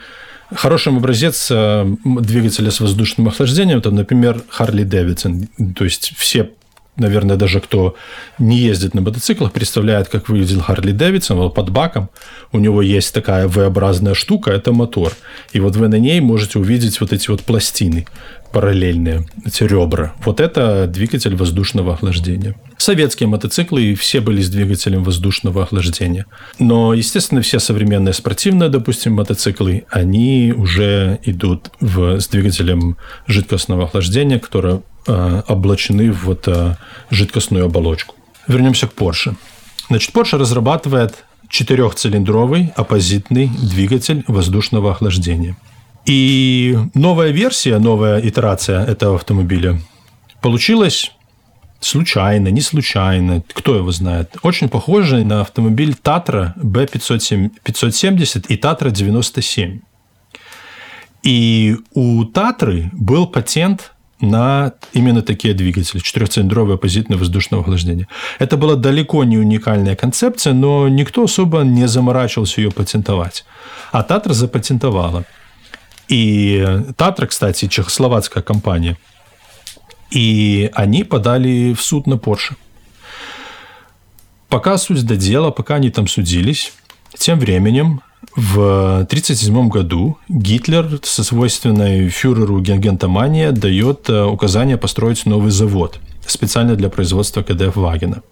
[0.53, 5.47] Хорошим образец э, двигателя с воздушным охлаждением, это, например, Харли Дэвидсон.
[5.75, 6.51] То есть все
[6.97, 7.95] наверное, даже кто
[8.39, 11.51] не ездит на мотоциклах, представляет, как выглядел Харли Дэвидсон.
[11.51, 12.09] Под баком
[12.51, 15.13] у него есть такая V-образная штука, это мотор.
[15.53, 18.05] И вот вы на ней можете увидеть вот эти вот пластины
[18.51, 20.13] параллельные, эти ребра.
[20.23, 22.55] Вот это двигатель воздушного охлаждения.
[22.77, 26.25] Советские мотоциклы все были с двигателем воздушного охлаждения.
[26.57, 32.95] Но, естественно, все современные спортивные, допустим, мотоциклы, они уже идут в, с двигателем
[33.27, 34.94] жидкостного охлаждения, который Э,
[35.47, 36.75] облачены в вот э,
[37.09, 38.15] жидкостную оболочку.
[38.47, 39.35] Вернемся к Porsche.
[39.89, 45.55] Значит, Porsche разрабатывает четырехцилиндровый оппозитный двигатель воздушного охлаждения.
[46.05, 49.79] И новая версия, новая итерация этого автомобиля
[50.41, 51.11] получилась
[51.79, 54.35] случайно, не случайно, кто его знает.
[54.43, 59.79] Очень похожий на автомобиль Tatra B570 и Tatra 97.
[61.23, 68.07] И у Татры был патент на именно такие двигатели, четырехцилиндровые оппозитные воздушного охлаждения.
[68.39, 73.45] Это была далеко не уникальная концепция, но никто особо не заморачивался ее патентовать.
[73.91, 75.25] А Татра запатентовала.
[76.07, 78.97] И Татра, кстати, чехословацкая компания.
[80.11, 82.55] И они подали в суд на Porsche.
[84.47, 86.71] Пока суть до дела, пока они там судились,
[87.17, 88.01] тем временем
[88.35, 96.75] в 1937 году Гитлер со свойственной фюреру генгентомания дает э, указание построить новый завод специально
[96.75, 98.23] для производства КДФ Вагена.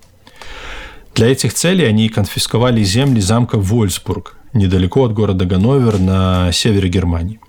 [1.16, 7.40] Для этих целей они конфисковали земли замка Вольсбург, недалеко от города Ганновер на севере Германии.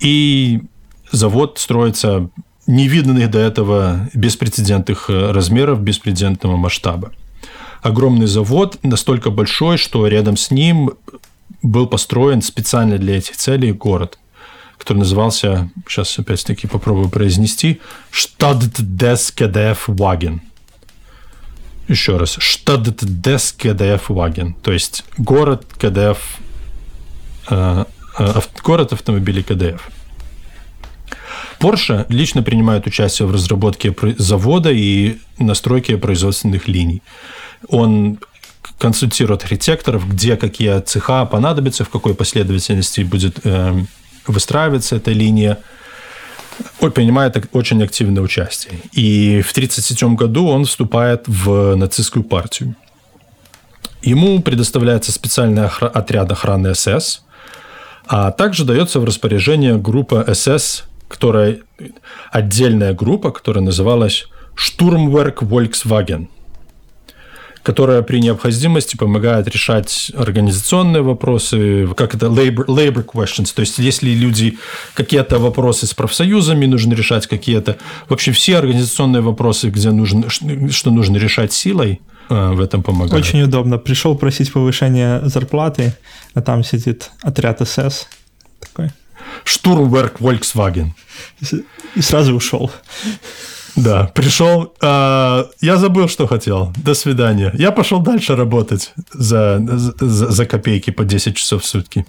[0.00, 0.60] И
[1.12, 2.28] завод строится
[2.66, 7.12] невиданных до этого беспрецедентных э, размеров, беспрецедентного масштаба
[7.82, 10.92] огромный завод, настолько большой, что рядом с ним
[11.62, 14.18] был построен специально для этих целей город,
[14.78, 17.80] который назывался, сейчас опять-таки попробую произнести,
[19.86, 20.40] Wagen.
[21.88, 22.36] Еще раз.
[22.40, 24.54] Штадт дес КДФ Ваген.
[24.54, 26.18] То есть город КДФ
[27.48, 27.84] э,
[28.18, 29.88] э, город автомобилей КДФ.
[31.60, 37.02] Porsche лично принимает участие в разработке завода и настройке производственных линий.
[37.68, 38.18] Он
[38.78, 43.74] консультирует архитекторов, где какие цеха понадобятся, в какой последовательности будет э,
[44.26, 45.58] выстраиваться эта линия.
[46.80, 48.74] Он принимает очень активное участие.
[48.92, 52.74] И в 1937 году он вступает в нацистскую партию.
[54.02, 57.22] Ему предоставляется специальный отряд охраны СС,
[58.06, 61.58] а также дается в распоряжение группа СС, которая
[62.30, 66.28] отдельная группа, которая называлась Штурмверк Volkswagen,
[67.66, 74.10] которая при необходимости помогает решать организационные вопросы, как это labor, labor questions, то есть если
[74.10, 74.56] люди
[74.94, 77.76] какие-то вопросы с профсоюзами нужно решать какие-то,
[78.08, 80.30] вообще все организационные вопросы, где нужно,
[80.70, 82.00] что нужно решать силой,
[82.30, 83.24] э, в этом помогает.
[83.24, 83.78] Очень удобно.
[83.78, 85.92] Пришел просить повышения зарплаты,
[86.34, 88.06] а там сидит отряд СС
[88.60, 88.90] такой.
[89.42, 90.90] Штурмверк Volkswagen.
[91.96, 92.70] И сразу ушел.
[93.76, 94.74] Да, пришел.
[94.80, 96.72] Э, я забыл, что хотел.
[96.76, 97.52] До свидания.
[97.58, 102.06] Я пошел дальше работать за, за, за копейки по 10 часов в сутки.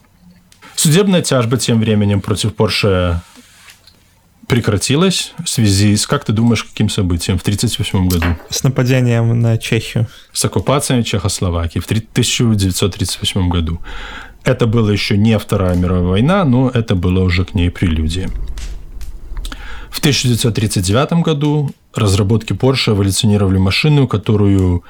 [0.75, 3.17] Судебная тяжба тем временем против Porsche
[4.47, 8.25] прекратилась в связи с, как ты думаешь, каким событием в 1938 году?
[8.49, 10.08] С нападением на Чехию.
[10.32, 13.82] С оккупацией Чехословакии в 1938 году.
[14.45, 18.30] Это была еще не Вторая мировая война, но это было уже к ней прелюдия.
[19.89, 24.84] В 1939 году разработки Porsche эволюционировали машину, которую,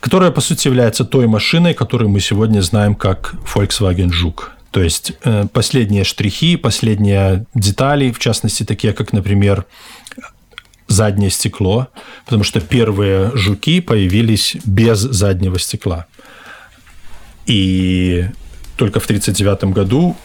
[0.00, 4.52] которая, по сути, является той машиной, которую мы сегодня знаем как Volkswagen Жук.
[4.70, 9.66] То есть э, последние штрихи, последние детали, в частности, такие как, например,
[10.86, 11.88] заднее стекло,
[12.24, 16.06] потому что первые жуки появились без заднего стекла.
[17.46, 18.26] И
[18.76, 20.16] только в 1939 году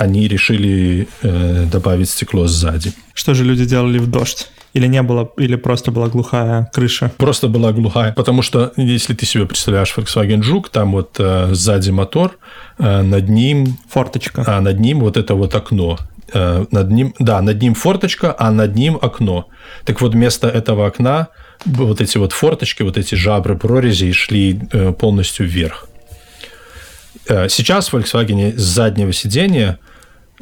[0.00, 2.92] они решили э, добавить стекло сзади.
[3.12, 4.50] Что же люди делали в дождь?
[4.72, 7.12] Или не было, или просто была глухая крыша?
[7.18, 11.90] Просто была глухая, потому что если ты себе представляешь Volkswagen Жук, там вот э, сзади
[11.90, 12.38] мотор,
[12.78, 13.76] э, над ним...
[13.90, 14.44] Форточка.
[14.46, 15.98] А над ним вот это вот окно.
[16.32, 19.48] Э, над ним, да, над ним форточка, а над ним окно.
[19.84, 21.28] Так вот, вместо этого окна
[21.66, 25.88] вот эти вот форточки, вот эти жабры прорези шли э, полностью вверх.
[27.28, 29.78] Э, сейчас в Volkswagen с заднего сидения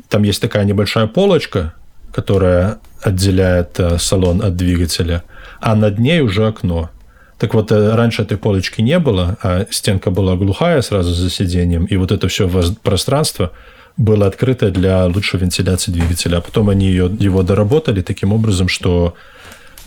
[0.08, 1.74] там есть такая небольшая полочка,
[2.12, 5.22] которая отделяет э, салон от двигателя,
[5.61, 6.90] а над ней уже окно.
[7.38, 11.84] Так вот, э, раньше этой полочки не было, а стенка была глухая сразу за сиденьем,
[11.84, 12.48] и вот это все
[12.82, 13.52] пространство
[13.96, 16.38] было открыто для лучшей вентиляции двигателя.
[16.38, 19.14] А потом они ее, его доработали таким образом, что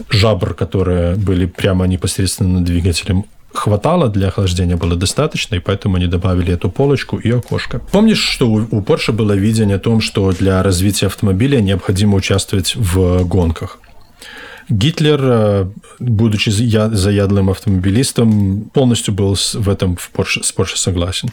[0.09, 6.07] жабр, которые были прямо непосредственно над двигателем, хватало для охлаждения, было достаточно, и поэтому они
[6.07, 7.79] добавили эту полочку и окошко.
[7.91, 13.23] Помнишь, что у Porsche было видение о том, что для развития автомобиля необходимо участвовать в
[13.25, 13.79] гонках?
[14.69, 15.65] Гитлер, э,
[15.99, 21.29] будучи заядлым автомобилистом, полностью был в этом в Porsche, с Porsche согласен.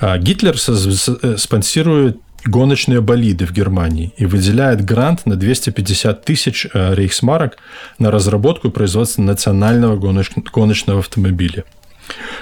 [0.00, 6.94] А Гитлер э, спонсирует гоночные болиды в Германии и выделяет грант на 250 тысяч э,
[6.94, 7.58] рейхсмарок
[7.98, 11.64] на разработку и производство национального гоночного автомобиля.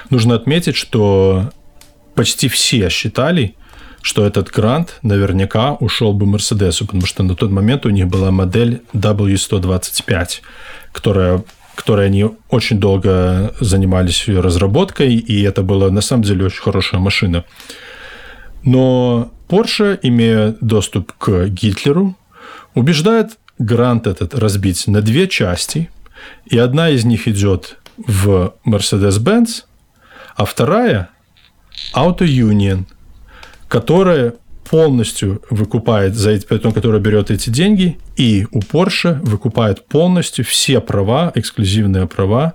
[0.09, 1.51] Нужно отметить, что
[2.15, 3.55] почти все считали,
[4.01, 8.31] что этот грант наверняка ушел бы Мерседесу, потому что на тот момент у них была
[8.31, 10.27] модель W125,
[10.93, 11.43] которая
[11.75, 17.45] которой они очень долго занимались разработкой, и это была на самом деле очень хорошая машина.
[18.63, 22.15] Но Porsche, имея доступ к Гитлеру,
[22.75, 25.89] убеждает грант этот разбить на две части,
[26.45, 29.63] и одна из них идет в Mercedes-Benz,
[30.35, 31.09] а вторая–
[31.93, 32.85] Auto Union,
[33.67, 34.33] которая
[34.69, 40.81] полностью выкупает, за эти, потом, которая берет эти деньги, и у Porsche выкупает полностью все
[40.81, 42.53] права, эксклюзивные права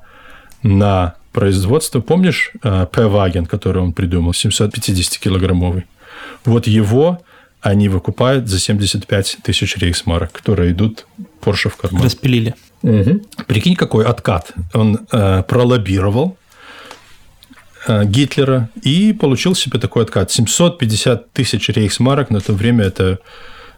[0.62, 2.00] на производство.
[2.00, 5.84] Помнишь э, P-Wagen, который он придумал, 750-килограммовый?
[6.44, 7.20] Вот его
[7.62, 11.06] они выкупают за 75 тысяч рейхсмарок, которые идут
[11.40, 12.02] Porsche в карман.
[12.02, 12.54] Распилили.
[12.82, 13.22] Угу.
[13.46, 14.52] Прикинь, какой откат.
[14.74, 16.36] Он э, пролоббировал
[17.86, 20.32] э, Гитлера и получил себе такой откат.
[20.32, 23.20] 750 тысяч рейхсмарок на то время это,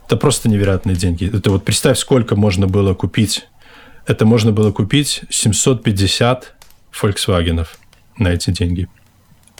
[0.07, 1.31] это просто невероятные деньги.
[1.31, 3.47] Это вот представь, сколько можно было купить.
[4.07, 6.55] Это можно было купить 750
[7.03, 7.67] Volkswagen
[8.17, 8.89] на эти деньги.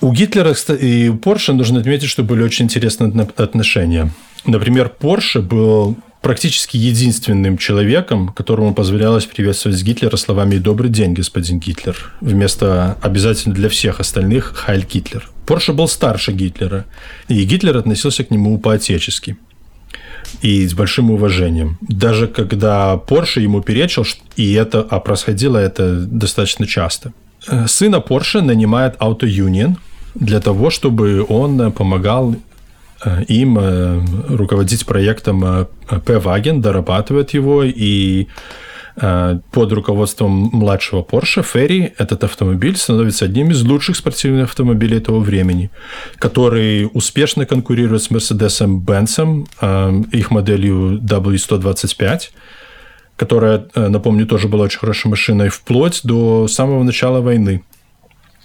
[0.05, 4.11] У Гитлера и у Porsche нужно отметить, что были очень интересные отношения.
[4.45, 12.13] Например, Porsche был практически единственным человеком, которому позволялось приветствовать Гитлера словами «Добрый день, господин Гитлер»,
[12.21, 15.31] вместо обязательно для всех остальных «Хайль Гитлер».
[15.47, 16.85] Порше был старше Гитлера,
[17.29, 19.39] и Гитлер относился к нему по-отечески
[20.43, 21.79] и с большим уважением.
[21.81, 24.05] Даже когда Порше ему перечил,
[24.37, 27.15] и это, а происходило это достаточно часто.
[27.49, 29.77] Э, сына Порше нанимает Auto Union
[30.15, 32.35] для того, чтобы он помогал
[33.05, 35.41] э, им э, руководить проектом
[35.89, 38.29] P-Wagen, дорабатывает его и
[38.97, 45.19] Э, под руководством младшего Porsche Ferry этот автомобиль становится одним из лучших спортивных автомобилей этого
[45.19, 45.71] времени,
[46.19, 52.21] который успешно конкурирует с Mercedes-Benz, э, их моделью W125,
[53.17, 57.63] которая, э, напомню, тоже была очень хорошей машиной, вплоть до самого начала войны.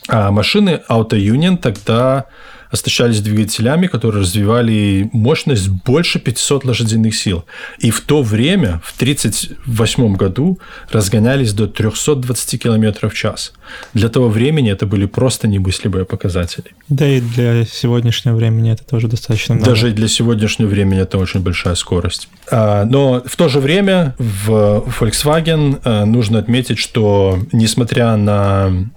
[0.09, 2.25] А машины Auto Union тогда
[2.71, 7.45] оснащались двигателями, которые развивали мощность больше 500 лошадиных сил.
[7.79, 10.59] И в то время, в 1938 году,
[10.91, 13.53] разгонялись до 320 км в час.
[13.93, 16.75] Для того времени это были просто немыслимые показатели.
[16.89, 19.69] Да и для сегодняшнего времени это тоже достаточно много.
[19.69, 22.29] Даже для сегодняшнего времени это очень большая скорость.
[22.51, 28.89] А, но в то же время в Volkswagen а, нужно отметить, что несмотря на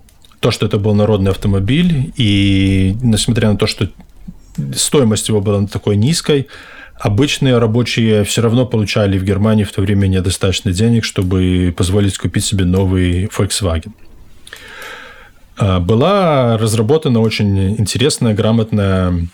[0.42, 3.88] то, что это был народный автомобиль, и несмотря на то, что
[4.74, 6.48] стоимость его была такой низкой,
[6.98, 12.44] обычные рабочие все равно получали в Германии в то время недостаточно денег, чтобы позволить купить
[12.44, 13.92] себе новый Volkswagen.
[15.56, 19.28] А, была разработана очень интересная, грамотная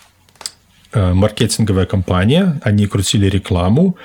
[0.93, 2.61] а, маркетинговая компания.
[2.63, 3.97] Они крутили рекламу.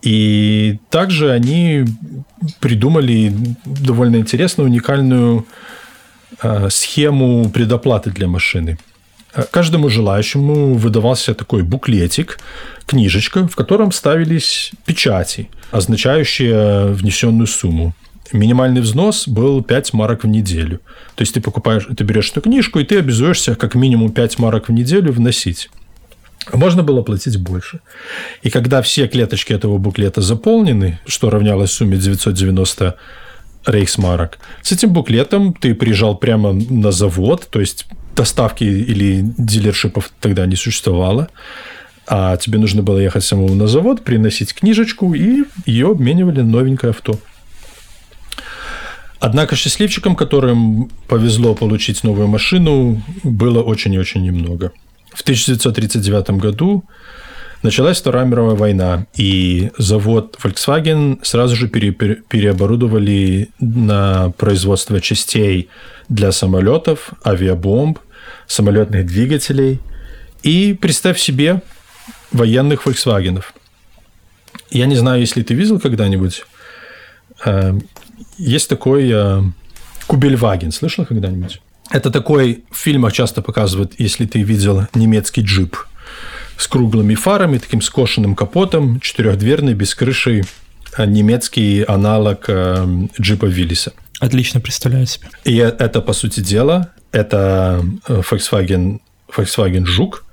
[0.00, 1.84] И также они
[2.60, 3.32] придумали
[3.64, 5.46] довольно интересную, уникальную
[6.70, 8.78] схему предоплаты для машины.
[9.34, 12.38] Э, каждому желающему выдавался такой буклетик,
[12.86, 17.94] книжечка, в котором ставились печати, означающие внесенную сумму.
[18.32, 20.80] Минимальный взнос был 5 марок в неделю.
[21.16, 24.68] То есть ты покупаешь, ты берешь эту книжку, и ты обязуешься как минимум 5 марок
[24.68, 25.70] в неделю вносить.
[26.52, 27.80] Можно было платить больше.
[28.42, 32.96] И когда все клеточки этого буклета заполнены, что равнялось сумме 990
[33.66, 34.38] рейхсмарок.
[34.62, 37.86] С этим буклетом ты приезжал прямо на завод, то есть
[38.16, 41.28] доставки или дилершипов тогда не существовало,
[42.06, 46.90] а тебе нужно было ехать самому на завод, приносить книжечку, и ее обменивали на новенькое
[46.90, 47.18] авто.
[49.20, 54.72] Однако счастливчикам, которым повезло получить новую машину, было очень и очень немного.
[55.14, 56.84] В 1939 году
[57.62, 65.68] Началась Вторая мировая война, и завод Volkswagen сразу же пере, переоборудовали на производство частей
[66.08, 68.00] для самолетов, авиабомб,
[68.48, 69.78] самолетных двигателей.
[70.42, 71.62] И представь себе
[72.32, 73.44] военных Volkswagen.
[74.70, 76.44] Я не знаю, если ты видел когда-нибудь.
[77.44, 77.78] Э,
[78.38, 79.40] есть такой э,
[80.08, 80.72] Кубельваген.
[80.72, 81.60] Слышал когда-нибудь?
[81.90, 85.76] Это такой, в фильмах часто показывают, если ты видел немецкий джип–
[86.62, 90.42] с круглыми фарами, таким скошенным капотом, четырехдверный, без крыши,
[90.94, 92.86] а немецкий аналог э,
[93.20, 93.92] джипа Виллиса.
[94.20, 95.28] Отлично представляю себе.
[95.44, 99.00] И это, по сути дела, это э, Volkswagen,
[99.36, 100.24] Volkswagen Жук,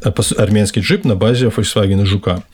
[0.00, 2.44] э, армянский джип на базе Volkswagen Жука.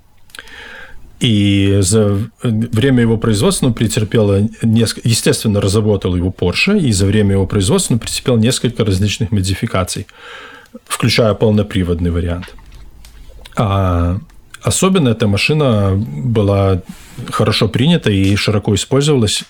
[1.19, 7.33] И за время его производства он претерпел, несколько, естественно, разработал его Porsche, и за время
[7.33, 10.07] его производства он претерпел несколько различных модификаций,
[10.87, 12.55] включая полноприводный вариант.
[13.63, 14.19] А
[14.63, 16.81] особенно эта машина была
[17.31, 19.45] хорошо принята и широко использовалась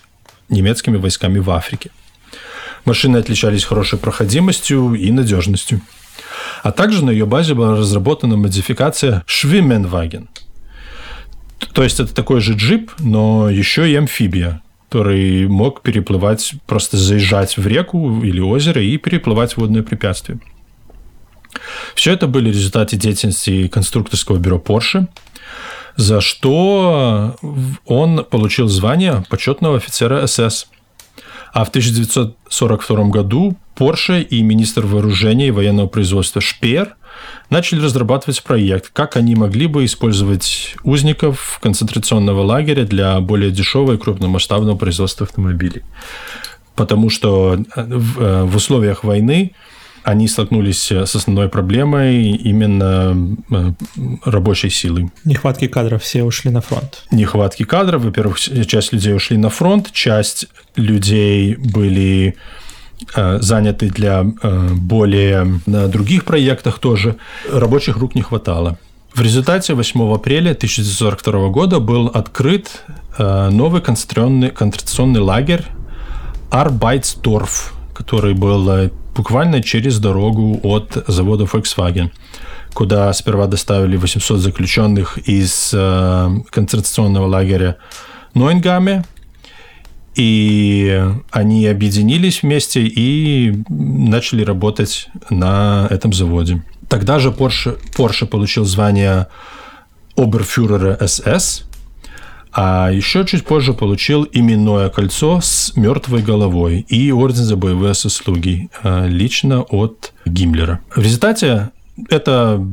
[0.48, 1.90] немецкими войсками в Африке.
[2.84, 5.80] Машины отличались хорошей проходимостью и надежностью.
[6.64, 10.26] А также на ее базе была разработана модификация Schwimmenwagen.
[11.72, 17.56] То есть это такой же джип, но еще и амфибия, который мог переплывать, просто заезжать
[17.56, 20.40] в реку или озеро и переплывать водные препятствия.
[21.94, 25.06] Все это были результаты деятельности конструкторского бюро Porsche,
[25.96, 27.36] за что
[27.86, 30.66] он получил звание почетного офицера СС.
[31.52, 36.96] А в 1942 году Porsche и министр вооружения и военного производства Шпеер
[37.50, 43.98] начали разрабатывать проект, как они могли бы использовать узников концентрационного лагеря для более дешевого и
[43.98, 45.82] крупномасштабного производства автомобилей.
[46.76, 49.52] Потому что э, в э, условиях войны
[50.11, 53.72] они столкнулись э, с основной проблемой именно э,
[54.24, 55.11] рабочей силы.
[55.24, 57.04] Нехватки кадров, все ушли на фронт.
[57.11, 60.46] Нехватки кадров, во-первых, часть людей ушли на фронт, часть
[60.76, 62.36] людей были
[63.16, 64.24] э, заняты для
[64.72, 67.16] более на других проектах тоже.
[67.50, 68.78] Рабочих рук не хватало.
[69.14, 72.84] В результате 8 апреля 1942 года был открыт
[73.18, 75.64] новый концентрационный, концентрационный лагерь
[76.50, 82.11] Арбайтсдорф, который был буквально через дорогу от завода Volkswagen,
[82.72, 87.76] куда сперва доставили 800 заключенных из э, концентрационного лагеря
[88.34, 89.04] Нойнгаме,
[90.16, 96.62] и они объединились вместе и начали работать на этом заводе.
[96.88, 99.28] Тогда же Porsche, Porsche получил звание
[100.16, 101.64] оберфюрера СС,
[102.53, 108.68] а еще чуть позже получил именное кольцо с мертвой головой и орден за боевые заслуги
[108.82, 110.80] э, лично от Гиммлера.
[110.94, 111.70] В результате
[112.09, 112.64] эта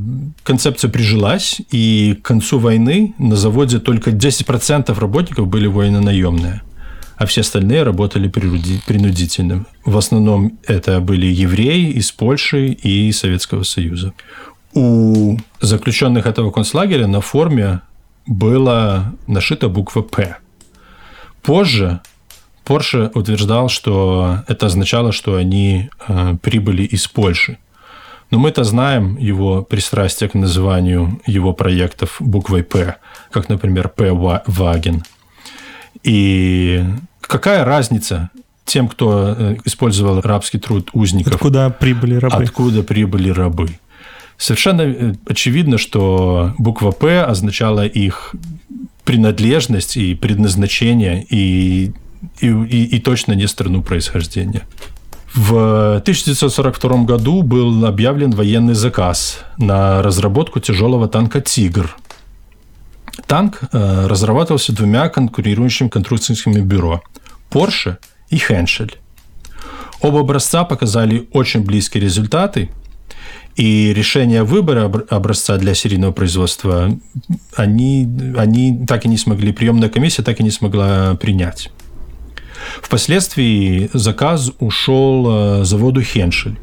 [0.42, 6.62] концепция прижилась, и к концу войны на заводе только 10% работников были военно-наемные
[7.18, 9.66] а все остальные работали принудительно.
[9.84, 14.14] В основном это были евреи из Польши и Советского Союза.
[14.72, 17.80] У заключенных этого концлагеря на форме
[18.28, 20.36] была нашита буква «П».
[21.42, 22.00] Позже
[22.68, 27.56] Порше утверждал, что это означало, что они э, прибыли из Польши.
[28.30, 32.96] Но мы-то знаем его пристрастие к называнию его проектов буквой «П»,
[33.30, 34.12] как, например, «П.
[34.12, 35.02] Ваген».
[36.02, 36.84] И
[37.22, 38.28] какая разница
[38.66, 41.36] тем, кто э, использовал рабский труд узников?
[41.36, 42.44] Откуда прибыли рабы?
[42.44, 43.78] Откуда прибыли рабы?
[44.38, 48.34] Совершенно э, очевидно, что буква «П» означала их
[49.04, 51.92] принадлежность и предназначение, и,
[52.40, 54.62] и, и, и точно не страну происхождения.
[55.34, 61.94] В 1942 году был объявлен военный заказ на разработку тяжелого танка «Тигр»,
[63.26, 67.02] Танк э, разрабатывался двумя конкурирующими конструкторскими бюро–
[67.50, 67.96] Porsche
[68.30, 68.92] и Henschel.
[70.00, 72.70] Оба образца показали очень близкие результаты,
[73.58, 76.90] и решение выбора образца для серийного производства
[77.54, 81.70] они, они так и не смогли, приемная комиссия так и не смогла принять.
[82.82, 86.58] Впоследствии заказ ушел э, заводу Хеншель,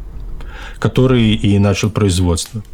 [0.79, 2.63] который и начал производство–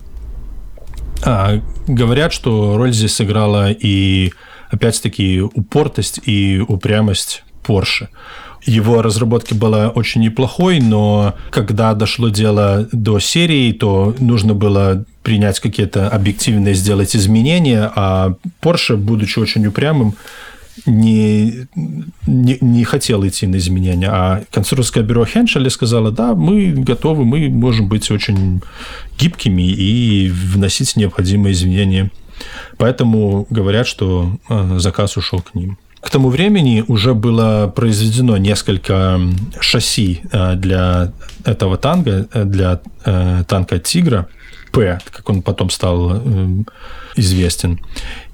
[1.24, 4.32] а, говорят, что роль здесь сыграла и,
[4.70, 8.08] опять-таки, упортость и упрямость Porsche.
[8.66, 15.59] Его разработка была очень неплохой, но когда дошло дело до серии, то нужно было принять
[15.59, 20.16] какие-то объективные, сделать изменения, а Porsche, будучи очень упрямым,
[20.86, 21.68] не,
[22.28, 27.49] не, не хотел идти на изменения, а конструкторское бюро Хеншеля сказала, да, мы готовы, мы
[27.49, 28.62] можем быть очень
[29.20, 32.09] гибкими и вносить необходимые изменения.
[32.78, 35.78] Поэтому говорят, что э, заказ ушел к ним.
[36.02, 39.20] К тому времени уже было произведено несколько
[39.60, 41.12] шасси э, для
[41.45, 42.80] этого танка, э, для
[43.47, 44.28] танка «Тигра»,
[44.72, 46.22] П, как он потом стал
[47.16, 47.80] известен.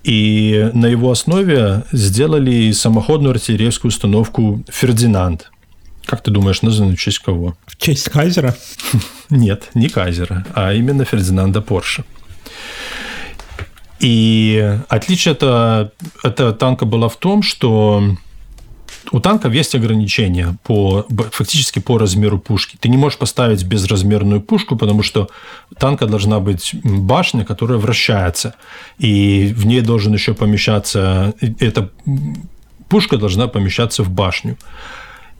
[0.03, 5.51] И на его основе сделали самоходную артиллерийскую установку «Фердинанд».
[6.05, 7.57] Как ты думаешь, назван в честь кого?
[7.65, 8.55] В честь Кайзера?
[9.29, 12.05] Нет, не Кайзера, а именно Фердинанда Порше.
[13.99, 15.91] И отличие этого,
[16.23, 18.03] этого танка было в том, что
[19.11, 22.77] у танков есть ограничения по, фактически по размеру пушки.
[22.79, 25.29] Ты не можешь поставить безразмерную пушку, потому что
[25.77, 28.55] танка должна быть башня, которая вращается,
[28.97, 31.89] и в ней должен еще помещаться, эта
[32.89, 34.57] пушка должна помещаться в башню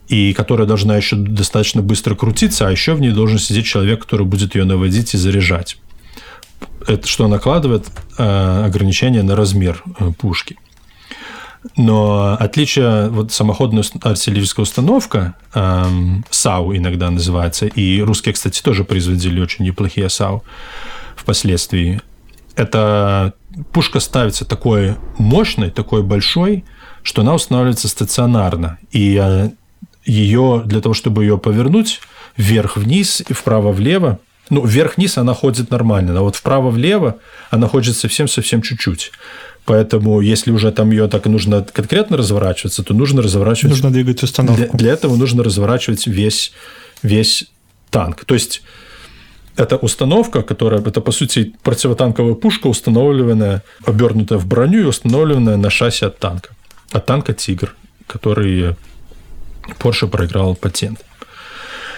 [0.07, 4.25] и которая должна еще достаточно быстро крутиться, а еще в ней должен сидеть человек, который
[4.25, 5.77] будет ее наводить и заряжать.
[6.87, 7.87] Это что накладывает
[8.17, 10.57] э, ограничение на размер э, пушки.
[11.75, 19.41] Но отличие, вот самоходная артиллерийская установка, эм, САУ иногда называется, и русские, кстати, тоже производили
[19.41, 20.43] очень неплохие САУ
[21.15, 21.99] впоследствии,
[22.55, 23.33] это
[23.71, 26.65] пушка ставится такой мощной, такой большой,
[27.03, 28.79] что она устанавливается стационарно.
[28.91, 29.49] И э,
[30.05, 32.01] ее, для того, чтобы ее повернуть
[32.35, 34.19] вверх-вниз и вправо-влево,
[34.49, 37.17] ну, вверх-вниз она ходит нормально, а вот вправо-влево
[37.49, 39.11] она ходит совсем-совсем чуть-чуть.
[39.65, 43.71] Поэтому, если уже там ее так нужно конкретно разворачиваться, то нужно разворачивать...
[43.71, 44.63] Нужно двигать установку.
[44.63, 46.53] Для, для этого нужно разворачивать весь,
[47.03, 47.47] весь
[47.89, 48.23] танк.
[48.23, 48.61] То есть,
[49.57, 55.69] это установка, которая, это, по сути, противотанковая пушка, установленная, обернутая в броню и установленная на
[55.69, 56.51] шасси от танка.
[56.91, 57.75] От танка «Тигр»,
[58.05, 58.75] который
[59.79, 60.99] Porsche проиграл патент.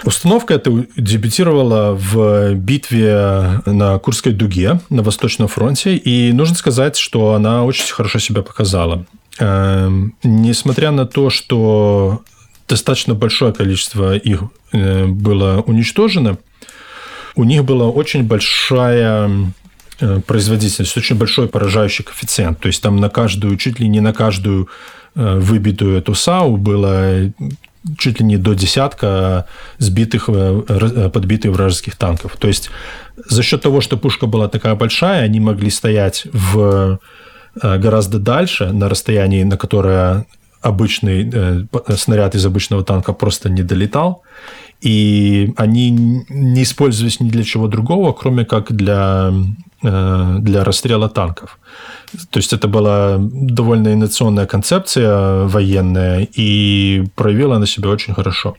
[0.05, 7.33] Установка эта дебютировала в битве на Курской дуге на Восточном фронте, и нужно сказать, что
[7.33, 9.05] она очень хорошо себя показала.
[9.39, 12.21] Эм, несмотря на то, что
[12.67, 16.37] достаточно большое количество их э, было уничтожено,
[17.35, 19.53] у них была очень большая
[19.99, 22.59] э, производительность, очень большой поражающий коэффициент.
[22.59, 24.69] То есть там на каждую, чуть ли не на каждую
[25.15, 27.31] э, выбитую эту САУ было
[27.97, 29.45] чуть ли не до десятка
[29.77, 32.37] сбитых, подбитых вражеских танков.
[32.37, 32.69] То есть
[33.29, 36.99] за счет того, что пушка была такая большая, они могли стоять в
[37.61, 40.25] гораздо дальше, на расстоянии, на которое
[40.61, 41.67] обычный
[41.97, 44.23] снаряд из обычного танка просто не долетал
[44.81, 45.91] и они
[46.29, 49.33] не использовались ни для чего другого, кроме как для,
[49.83, 51.59] э, для расстрела танков.
[52.29, 58.55] То есть это была довольно инновационная концепция военная и проявила она себя очень хорошо.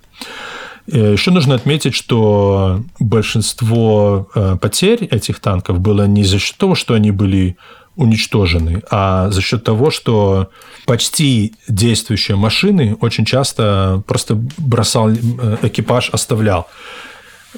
[0.93, 6.75] Э, Еще нужно отметить, что большинство э, потерь этих танков было не за счет того,
[6.75, 7.57] что они были
[7.97, 10.51] уничтожены, а за счет того, что
[10.87, 16.67] почти действующие машины очень часто просто бросал, э, экипаж оставлял.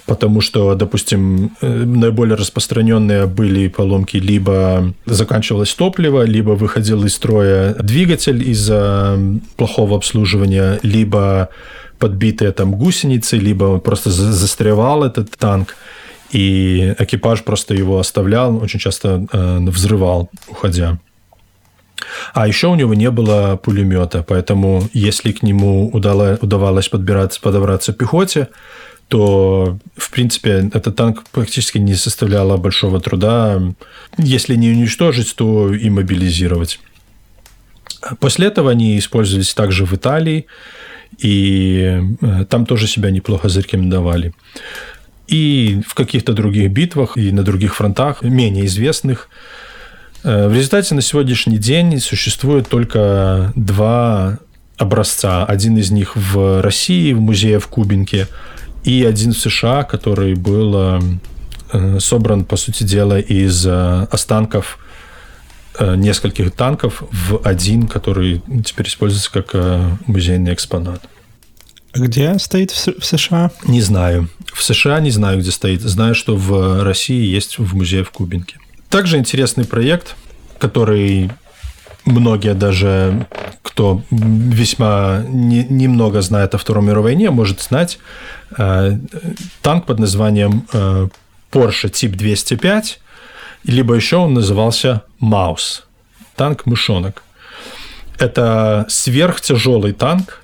[0.07, 4.17] Потому что, допустим, э, наиболее распространенные были поломки.
[4.17, 9.19] Либо заканчивалось топливо, либо выходил из строя двигатель из-за
[9.57, 11.51] плохого обслуживания, либо
[11.99, 15.77] подбитые там гусеницы, либо просто застревал этот танк
[16.33, 20.99] и экипаж просто его оставлял, очень часто э, взрывал, уходя.
[22.35, 27.93] А еще у него не было пулемета, поэтому если к нему удало, удавалось подбираться, подобраться
[27.93, 28.49] пехоте,
[29.09, 33.61] то, в принципе, этот танк практически не составляло большого труда,
[34.17, 36.81] если не уничтожить, то и мобилизировать.
[38.21, 40.47] После этого они использовались также в Италии,
[41.19, 44.33] и э, там тоже себя неплохо зарекомендовали
[45.29, 49.29] и в каких-то других битвах, и на других фронтах, менее известных.
[50.25, 54.39] Э, в результате на сегодняшний день существует только два
[54.77, 55.45] образца.
[55.45, 58.29] Один из них в России, в музее в Кубинке,
[58.85, 61.01] и один в США, который был
[61.73, 64.79] э, собран, по сути дела, из э, останков
[65.81, 69.55] нескольких танков в один, который теперь используется как
[70.07, 71.03] музейный экспонат.
[71.95, 73.51] Где стоит в США?
[73.65, 74.29] Не знаю.
[74.53, 75.83] В США не знаю, где стоит.
[75.83, 78.57] Знаю, что в России есть в музее в Кубинке.
[78.89, 80.17] Также интересный проект,
[80.59, 81.31] который
[82.05, 83.27] многие даже,
[83.63, 87.99] кто весьма не, немного знает о Второй мировой войне, может знать.
[88.57, 88.99] Э,
[89.61, 91.09] танк под названием э,
[91.51, 93.01] Porsche Тип 205,
[93.65, 95.85] либо еще он назывался Маус.
[96.37, 97.23] Танк мышонок.
[98.19, 100.42] Это сверхтяжелый танк,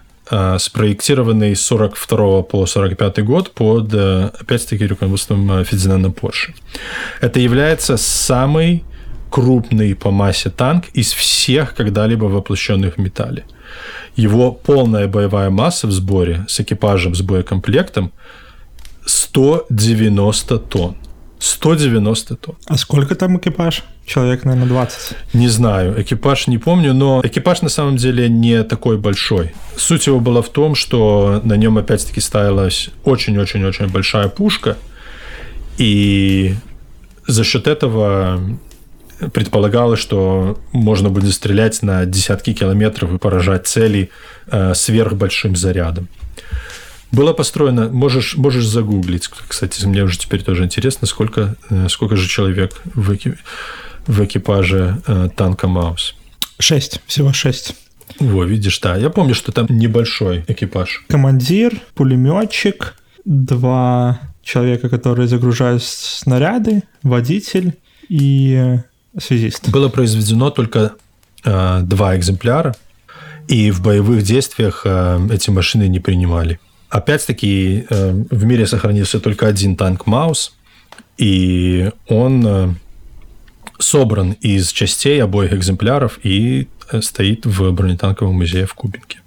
[0.59, 6.55] спроектированный с 42 по 45 год под, э, опять-таки, руководством э, Фердинанда Порше.
[7.21, 8.85] Это является самый
[9.31, 13.45] крупный по массе танк из всех когда-либо воплощенных в металле.
[14.17, 18.13] Его полная боевая масса в сборе с экипажем, с боекомплектом
[19.07, 20.97] 190 тонн.
[21.39, 22.57] 190 тонн.
[22.67, 23.85] А сколько там экипаж?
[24.07, 25.17] Человек, наверное, 20.
[25.35, 29.55] Не знаю, экипаж не помню, но экипаж на самом деле не такой большой.
[29.77, 34.77] Суть его была в том, что на нем опять-таки ставилась очень-очень-очень большая пушка,
[35.77, 36.55] и
[37.27, 38.41] за счет этого
[39.33, 44.11] предполагалось, что можно будет стрелять на десятки километров и поражать цели
[44.47, 46.09] э, сверхбольшим зарядом.
[47.11, 52.29] Было построено, можешь, можешь загуглить, кстати, мне уже теперь тоже интересно, сколько, э, сколько же
[52.29, 53.39] человек в, эки,
[54.07, 56.15] в экипаже э, танка Маус.
[56.59, 57.75] Шесть, всего шесть.
[58.21, 58.97] Во, видишь, да.
[58.97, 61.05] Я помню, что там небольшой экипаж.
[61.09, 62.95] Командир, пулеметчик,
[63.25, 67.75] два человека, которые загружают снаряды, водитель
[68.09, 68.79] и
[69.19, 69.69] связист.
[69.69, 70.93] Было произведено только
[71.45, 72.75] э, два экземпляра,
[73.47, 76.61] и в боевых действиях э, эти машины не принимали.
[76.91, 80.55] Опять-таки, э, в мире сохранился только один танк Маус,
[81.19, 82.69] и он э,
[83.79, 89.21] собран из частей обоих экземпляров и э, стоит в бронетанковом музее в Кубинке.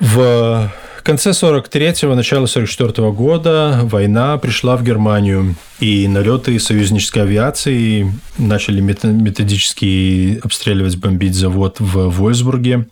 [0.00, 0.72] В
[1.04, 8.80] конце 43-го, начало 44 -го года война пришла в Германию, и налеты союзнической авиации начали
[8.80, 12.88] методически обстреливать, бомбить завод в Вольсбурге,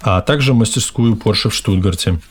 [0.00, 2.20] а также мастерскую Porsche в Штутгарте–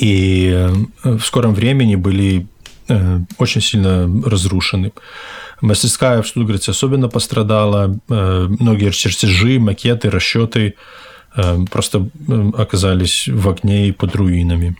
[0.00, 0.72] и э,
[1.04, 2.46] в скором времени были
[2.88, 4.92] э, очень сильно разрушены.
[5.60, 7.98] Мастерская в Штутгарте особенно пострадала.
[8.08, 10.74] Э, многие чертежи, макеты, расчеты
[11.70, 12.08] просто
[12.54, 14.76] оказались в огне и под руинами.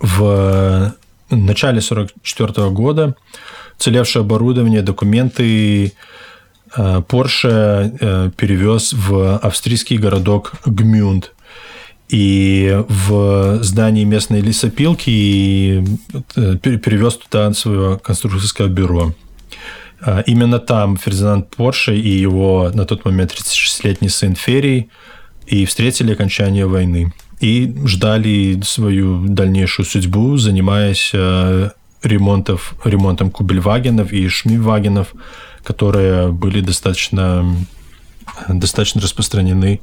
[0.00, 0.92] В
[1.30, 3.14] начале 1944 года
[3.78, 5.92] целевшее оборудование, документы
[6.76, 11.32] Porsche перевез в австрийский городок Гмюнд–
[12.10, 15.84] и в здании местной лесопилки и
[16.36, 19.14] э, перевез туда свое конструкторское бюро.
[20.00, 24.90] А, именно там Фердинанд Порше и его на тот момент 36-летний сын Ферий
[25.46, 27.12] и встретили окончание войны.
[27.40, 31.70] И ждали свою дальнейшую судьбу, занимаясь а,
[32.02, 35.14] ремонтов, ремонтом кубельвагенов и шмивагенов,
[35.62, 37.44] которые были достаточно,
[38.48, 39.80] достаточно распространены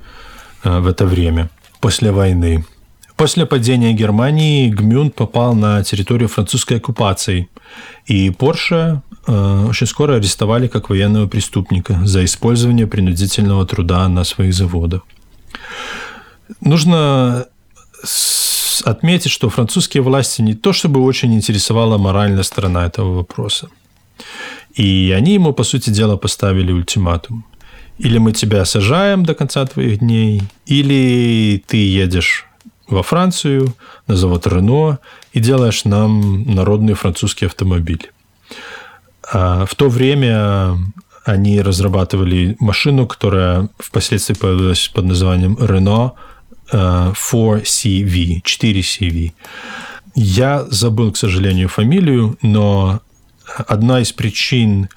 [0.63, 1.49] а, в это время,
[1.79, 2.65] после войны.
[3.15, 7.49] После падения Германии Гмюнд попал на территорию французской оккупации,
[8.05, 14.53] и Порше э, очень скоро арестовали как военного преступника за использование принудительного труда на своих
[14.53, 15.01] заводах.
[16.61, 17.47] Нужно
[18.85, 23.69] отметить, что французские власти не то чтобы очень интересовала моральная сторона этого вопроса.
[24.75, 27.45] И они ему, по сути дела, поставили ультиматум.
[27.97, 32.45] Или мы тебя сажаем до конца твоих дней, или ты едешь
[32.87, 33.73] во Францию,
[34.07, 34.99] на завод Рено
[35.33, 38.11] и делаешь нам народный французский автомобиль.
[39.31, 40.77] А в то время
[41.25, 46.13] они разрабатывали машину, которая впоследствии появилась под названием Renault
[46.71, 49.33] 4CV, 4CV.
[50.15, 53.01] Я забыл, к сожалению, фамилию, но
[53.67, 54.89] одна из причин,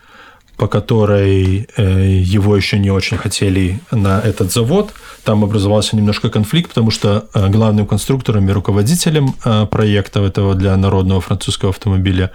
[0.61, 4.93] по которой э, его еще не очень хотели на этот завод.
[5.25, 10.77] Там образовался немножко конфликт, потому что э, главным конструктором и руководителем э, проекта этого для
[10.77, 12.31] народного французского автомобиля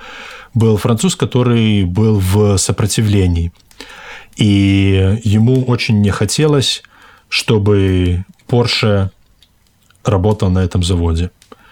[0.56, 3.52] был француз, который был в сопротивлении.
[4.38, 6.82] И ему очень не хотелось,
[7.30, 9.12] чтобы Porsche
[10.04, 11.30] работал на этом заводе.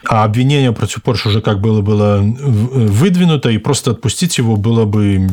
[0.07, 5.29] А обвинение против Porsche уже как было, было выдвинуто, и просто отпустить его было бы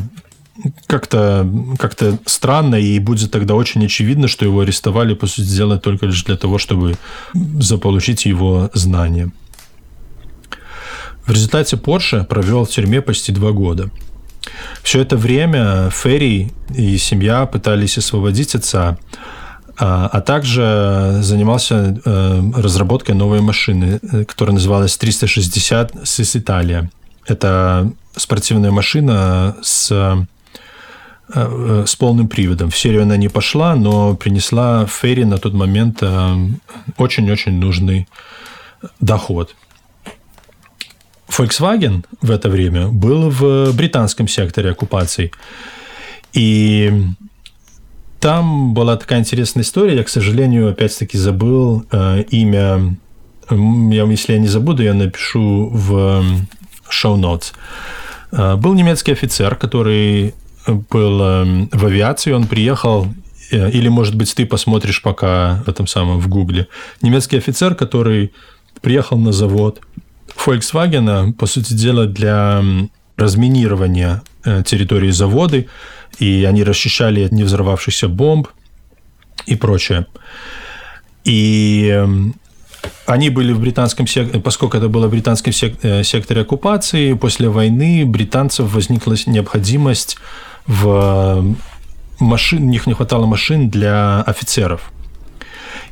[0.86, 1.48] как-то
[1.78, 1.96] как
[2.26, 6.36] странно, и будет тогда очень очевидно, что его арестовали, по сути дела, только лишь для
[6.36, 6.96] того, чтобы
[7.34, 9.30] заполучить его знания.
[11.26, 13.90] В результате Порше провел в тюрьме почти два года.
[14.82, 18.98] Все это время Ферри и семья пытались освободить отца,
[19.78, 26.88] а, а также занимался э, разработкой новой машины, э, которая называлась 360 SIS Italia.
[27.26, 30.26] Это спортивная машина с
[31.33, 32.70] с полным приводом.
[32.70, 36.37] В серию она не пошла, но принесла Ферри на тот момент э,
[36.97, 38.09] очень-очень нужный
[39.01, 39.55] доход.
[41.28, 45.31] Volkswagen в это время был в британском секторе оккупации.
[46.33, 46.93] И
[48.18, 49.97] там была такая интересная история.
[49.97, 52.97] Я, к сожалению, опять-таки забыл э, имя.
[53.51, 56.24] Я, если я не забуду, я напишу в
[56.89, 57.53] шоу-нотс.
[58.33, 60.35] Был немецкий офицер, который
[60.66, 63.06] был эм, в авиации, он приехал
[63.50, 66.68] э, или, может быть, ты посмотришь пока в этом самом в Гугле.
[67.02, 68.32] Немецкий офицер, который
[68.80, 69.80] приехал на завод
[70.36, 72.62] Volkswagen, по сути дела, для
[73.16, 75.64] разминирования э, территории завода,
[76.18, 78.48] и они расчищали от невзорвавшихся бомб
[79.46, 80.06] и прочее.
[81.24, 82.34] И эм,
[83.06, 85.52] они были в британском секторе, поскольку это было в британском
[85.82, 90.16] э, секторе оккупации, после войны британцев возникла необходимость
[90.66, 91.56] в
[92.18, 94.92] машин, у них не хватало машин для офицеров.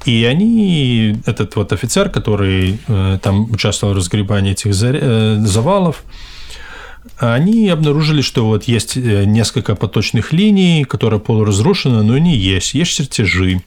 [0.05, 6.05] И они, этот вот офицер, который э, там участвовал в разгребании этих э, завалов,
[7.17, 12.75] они обнаружили, что вот есть э, несколько поточных линий, которые полуразрушены, но они есть.
[12.75, 13.63] Есть чертежи.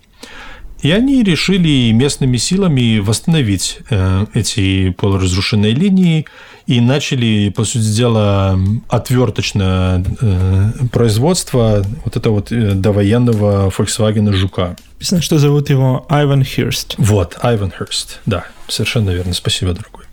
[0.81, 6.25] И они решили местными силами восстановить э, эти полуразрушенные линии
[6.67, 14.75] и начали, по сути дела, отверточное э, производство вот этого вот э, довоенного Volkswagen Жука.
[14.95, 16.95] Написано, что зовут его Айван Хирст.
[16.97, 19.33] Вот, Айван Хирст, да, совершенно верно.
[19.33, 20.05] Спасибо, дорогой.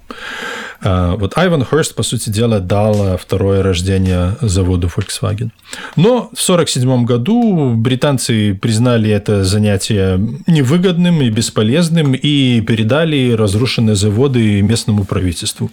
[0.81, 5.51] А, вот Айван Херст, по сути дела, дал второе рождение заводу Volkswagen.
[5.97, 14.63] Но в 1947 году британцы признали это занятие невыгодным и бесполезным и передали разрушенные заводы
[14.63, 15.71] местному правительству.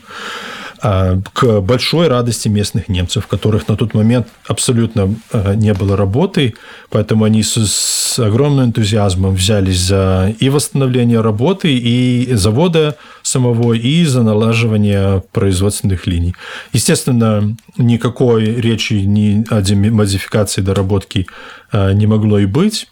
[0.88, 6.54] А, к большой радости местных немцев, которых на тот момент абсолютно а, не было работы,
[6.92, 14.06] поэтому они с, с огромным энтузиазмом взялись за и восстановление работы, и завода самого, и
[14.06, 16.36] за налаживание производственных линий.
[16.72, 21.26] Естественно, никакой речи ни о модификации доработки
[21.72, 22.88] а, не могло и быть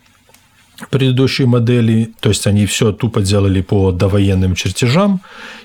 [0.90, 5.22] предыдущие модели, то есть они все тупо делали по довоенным чертежам,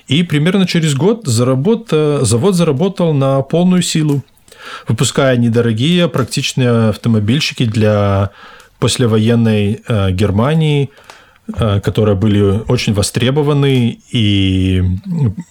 [0.07, 1.89] и примерно через год заработ...
[1.89, 4.23] завод заработал на полную силу,
[4.87, 8.31] выпуская недорогие практичные автомобильчики для
[8.79, 10.89] послевоенной э, Германии,
[11.53, 14.83] э, которые были очень востребованы и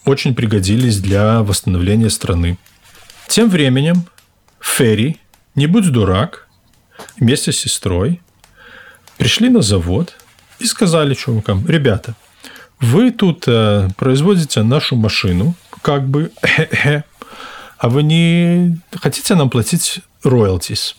[0.05, 2.59] очень пригодились для восстановления страны.
[3.29, 4.05] Тем временем
[4.61, 5.19] Ферри
[5.55, 6.47] не будь дурак,
[7.19, 8.21] вместе с сестрой
[9.19, 10.15] пришли на завод
[10.61, 12.15] и сказали чувакам, ребята,
[12.81, 16.31] вы тут э, производите нашу машину, как бы,
[17.79, 20.95] а вы не хотите нам платить royalties?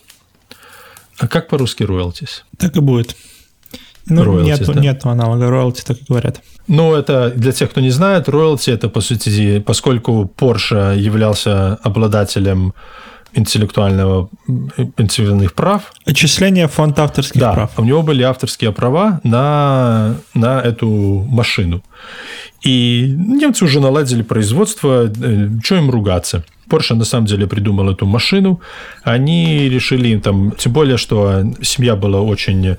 [1.18, 2.42] А как по-русски royalties?
[2.56, 3.16] Так и будет.
[4.06, 4.80] Ну, royalties, нету, да?
[4.80, 6.40] нету аналога royalty, так и говорят.
[6.66, 12.74] Ну, это для тех, кто не знает, royalty это, по сути, поскольку Porsche являлся обладателем
[13.34, 14.28] интеллектуального
[14.96, 15.92] интеллектуальных прав.
[16.04, 17.78] Отчисление фонд авторских да, прав.
[17.78, 20.88] у него были авторские права на, на эту
[21.28, 21.82] машину.
[22.62, 26.44] И немцы уже наладили производство, э, что им ругаться.
[26.68, 28.60] Porsche на самом деле придумал эту машину.
[29.02, 32.76] Они решили там, тем более, что семья была очень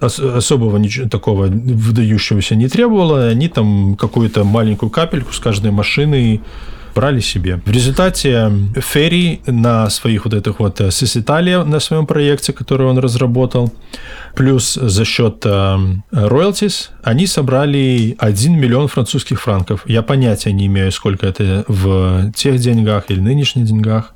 [0.00, 6.40] особого ничего такого выдающегося не требовала, они там какую-то маленькую капельку с каждой машины
[6.94, 7.60] брали себе.
[7.64, 12.98] В результате Ферри на своих вот этих вот э, Сиситалия на своем проекте, который он
[12.98, 13.72] разработал,
[14.34, 15.76] плюс за счет э,
[17.02, 19.82] они собрали 1 миллион французских франков.
[19.86, 24.14] Я понятия не имею, сколько это в тех деньгах или нынешних деньгах.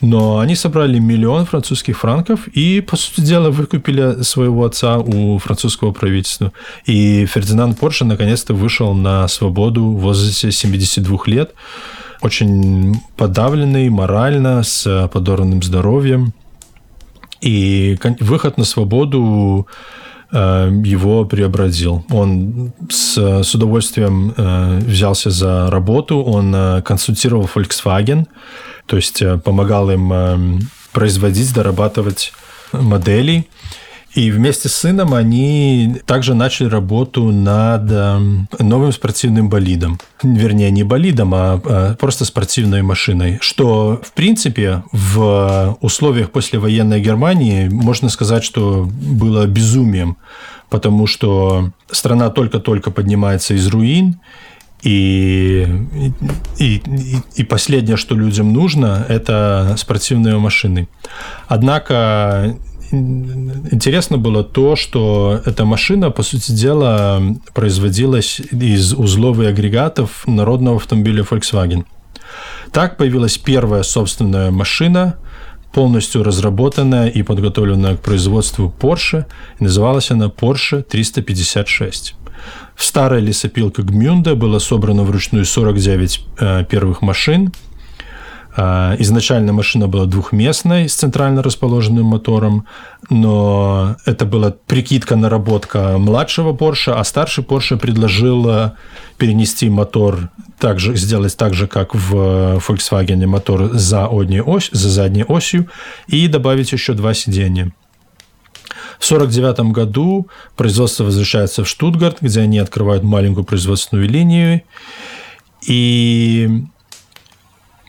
[0.00, 5.92] Но они собрали миллион французских франков и, по сути дела, выкупили своего отца у французского
[5.92, 6.52] правительства.
[6.84, 11.54] И Фердинанд Порше наконец-то вышел на свободу в возрасте 72 лет,
[12.20, 16.34] очень подавленный морально, с подорванным здоровьем.
[17.40, 19.66] И выход на свободу
[20.32, 22.04] э, его преобразил.
[22.10, 28.26] Он с, с удовольствием э, взялся за работу, он э, консультировал Volkswagen,
[28.86, 30.58] то есть э, помогал им э,
[30.92, 32.32] производить, дорабатывать
[32.72, 33.46] модели.
[34.14, 38.18] И вместе с сыном они также начали работу над э,
[38.60, 39.98] новым спортивным болидом.
[40.22, 43.38] Вернее, не болидом, а, а просто спортивной машиной.
[43.42, 50.16] Что, в принципе, в условиях послевоенной Германии можно сказать, что было безумием,
[50.70, 54.18] потому что страна только-только поднимается из руин,
[54.82, 55.66] и,
[56.58, 56.82] и,
[57.34, 60.88] и, последнее, что людям нужно, это спортивные машины.
[61.48, 62.56] Однако
[62.92, 67.20] интересно было то, что эта машина, по сути дела,
[67.54, 71.84] производилась из узлов и агрегатов народного автомобиля Volkswagen.
[72.72, 75.16] Так появилась первая собственная машина,
[75.72, 79.26] полностью разработанная и подготовленная к производству Porsche.
[79.58, 82.14] И называлась она Porsche 356.
[82.76, 87.52] В старой лесопилке Гмюнда было собрано вручную 49 э, первых машин.
[88.54, 92.66] Э, изначально машина была двухместной с центрально расположенным мотором,
[93.08, 98.72] но это была прикидка, наработка младшего Porsche, а старший Porsche предложил э,
[99.16, 105.68] перенести мотор также сделать так же, как в Volkswagen мотор за, ось, за задней осью
[106.08, 107.72] и добавить еще два сиденья.
[108.98, 114.62] В 1949 году производство возвращается в Штутгарт, где они открывают маленькую производственную линию.
[115.66, 116.48] И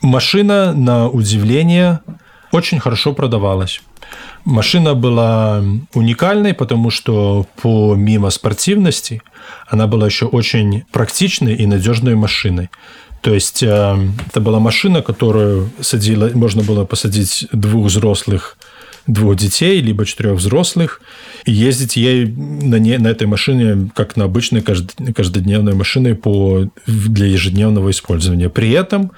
[0.02, 2.00] машина, на удивление,
[2.52, 3.82] очень хорошо продавалась.
[4.46, 5.62] Машина была
[5.94, 9.22] уникальной, потому что помимо спортивности
[9.68, 12.70] она была еще очень практичной и надежной машиной.
[13.22, 13.98] То есть э,
[14.28, 18.58] это была машина, которую садила, можно было посадить двух взрослых
[19.08, 21.02] двух детей, либо четырех взрослых,
[21.46, 27.26] и ездить ей на, не, на этой машине, как на обычной каждодневной машине по, для
[27.26, 28.50] ежедневного использования.
[28.50, 29.12] При этом,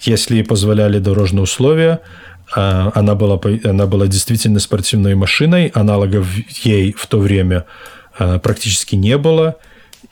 [0.00, 2.00] если позволяли дорожные условия,
[2.54, 6.28] а, она была, она была действительно спортивной машиной, аналогов
[6.64, 7.66] ей в то время
[8.18, 9.56] а, практически не было,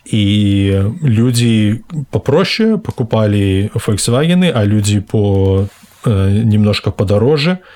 [0.05, 5.67] и люди попроще покупали Volkswagen, а люди по
[6.05, 7.61] э, немножко подороже–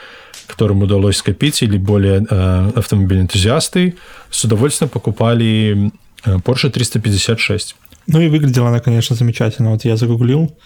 [0.49, 3.97] которым удалось скопить, или более э, автомобильные энтузиасты,
[4.31, 5.93] с удовольствием покупали
[6.25, 7.77] э, Porsche 356.
[8.07, 9.71] Ну и выглядела она, конечно, замечательно.
[9.71, 10.57] Вот я загуглил.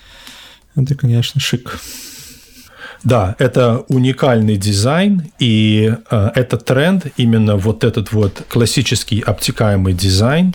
[0.76, 1.80] Это, конечно, шик.
[3.04, 10.54] Да, это уникальный дизайн, и э, это тренд, именно вот этот вот классический обтекаемый дизайн,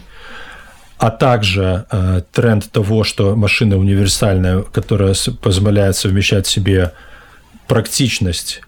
[0.98, 6.94] а также э, тренд того, что машина универсальная, которая позволяет совмещать в себе
[7.68, 8.62] практичность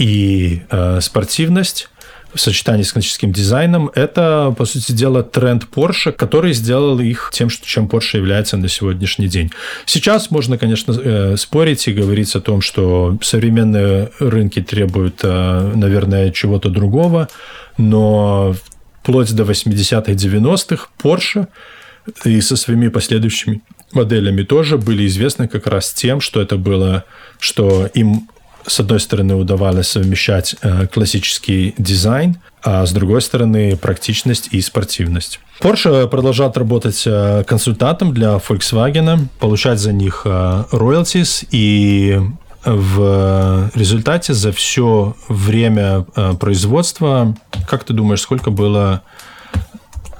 [0.00, 1.90] и э, спортивность
[2.32, 7.50] в сочетании с классическим дизайном, это, по сути дела, тренд Porsche, который сделал их тем,
[7.50, 9.50] чем Porsche является на сегодняшний день.
[9.84, 16.30] Сейчас можно, конечно, э, спорить и говорить о том, что современные рынки требуют, э, наверное,
[16.30, 17.28] чего-то другого,
[17.76, 18.54] но
[19.02, 21.46] вплоть до 80-х, 90-х Porsche
[22.24, 23.60] и со своими последующими
[23.92, 27.04] моделями тоже были известны как раз тем, что это было,
[27.38, 28.28] что им
[28.66, 35.40] с одной стороны, удавалось совмещать э, классический дизайн, а с другой стороны, практичность и спортивность.
[35.60, 42.20] Porsche продолжает работать э, консультантом для Volkswagen, получать за них royalties и
[42.64, 46.02] в результате за все время
[46.38, 47.34] производства,
[47.66, 49.02] как ты думаешь, сколько было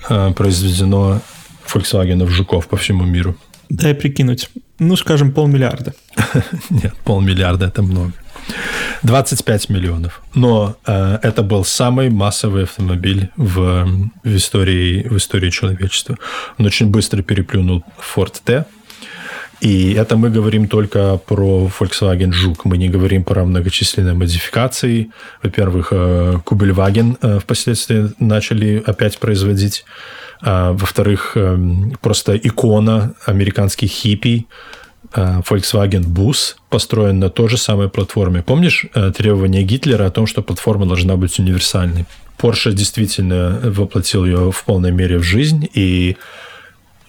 [0.08, 1.20] произведено
[1.66, 3.36] Volkswagen жуков по всему миру?
[3.68, 4.50] Дай прикинуть.
[4.78, 5.94] Ну, скажем, полмиллиарда.
[6.70, 8.12] Нет, полмиллиарда– это много.
[9.02, 10.20] 25 миллионов.
[10.34, 13.86] Но э, это был самый массовый автомобиль в,
[14.24, 16.16] в, истории, в истории человечества.
[16.58, 17.84] Он очень быстро переплюнул
[18.14, 18.64] Ford T.
[19.60, 22.64] И это мы говорим только про Volkswagen Жук.
[22.64, 25.10] Мы не говорим про многочисленные модификации.
[25.42, 29.84] Во-первых, э, Кубельваген э, впоследствии начали опять производить.
[30.42, 34.79] А, во-вторых, эм, просто икона американских хиппи, э,
[35.12, 38.42] Volkswagen Bus построен на той же самой платформе.
[38.42, 42.04] Помнишь э, требования Гитлера о том, что платформа должна быть универсальной?
[42.38, 46.16] Porsche действительно воплотил ее в полной мере в жизнь, и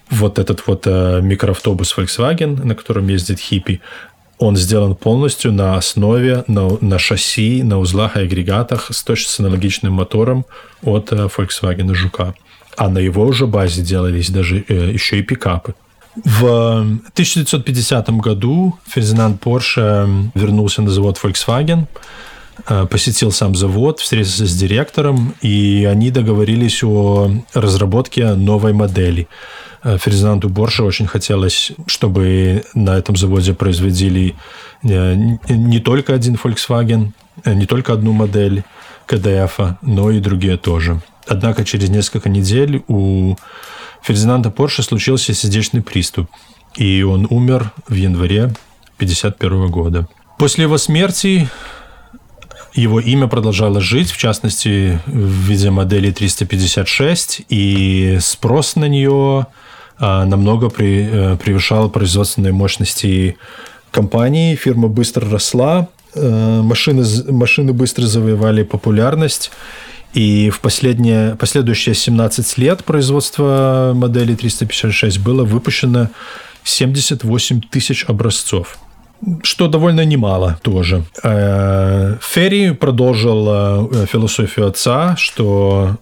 [0.10, 3.82] вот этот вот э, микроавтобус Volkswagen, на котором ездит хиппи,
[4.40, 9.94] он сделан полностью на основе, на, на шасси, на узлах и агрегатах с точно аналогичным
[9.94, 10.46] мотором
[10.82, 12.34] от Volkswagen Жука
[12.78, 15.76] а на его уже базе делались даже э, еще и пикапы.
[16.16, 16.46] В
[17.14, 21.86] 1950 году Фердинанд Порше вернулся на завод Volkswagen,
[22.68, 29.30] э, посетил сам завод, встретился с директором, и они договорились о разработке новой модели.
[29.84, 34.36] Э, Фердинанду Порше очень хотелось, чтобы на этом заводе производили
[34.84, 37.12] не только один Volkswagen,
[37.46, 38.64] не только одну модель
[39.06, 41.02] КДФ, но и другие тоже.
[41.28, 43.36] Однако через несколько недель у
[44.04, 46.30] Фердинанда Порше случился сердечный приступ,
[46.76, 48.44] и он умер в январе
[48.98, 50.08] 1951 года.
[50.38, 51.50] После его смерти
[52.74, 59.48] его имя продолжало жить, в частности, в виде модели 356, и спрос на нее
[60.00, 63.38] а, намного э, превышал производственные мощности
[63.92, 64.56] компании.
[64.56, 69.52] Фирма быстро росла, э, машины, машины быстро завоевали популярность,
[70.14, 76.10] и в последние, последующие 17 лет производства модели 356 было выпущено
[76.64, 78.78] 78 тысяч образцов
[79.44, 81.04] что довольно немало тоже.
[81.24, 85.98] Э, Ферри продолжил э, философию отца, что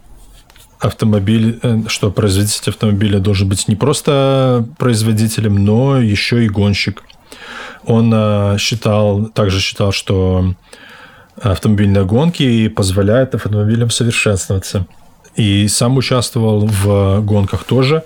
[0.80, 7.04] автомобиль, э, что производитель автомобиля должен быть не просто производителем, но еще и гонщик.
[7.86, 10.54] Он считал, также считал, что
[11.42, 14.88] автомобильной гонки и позволяет автомобилям совершенствоваться.
[15.36, 18.04] И сам участвовал в гонках тоже.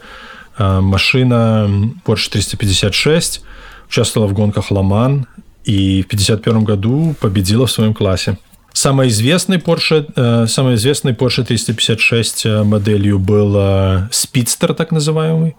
[0.58, 1.70] А, машина
[2.06, 3.42] Porsche 356
[3.88, 5.28] участвовала в гонках Ламан
[5.66, 8.38] и в 1951 году победила в своем классе.
[8.74, 13.56] Самой известной Porsche, э, самой известной Porsche 356 э, моделью был
[14.10, 15.56] Speedster, так называемый,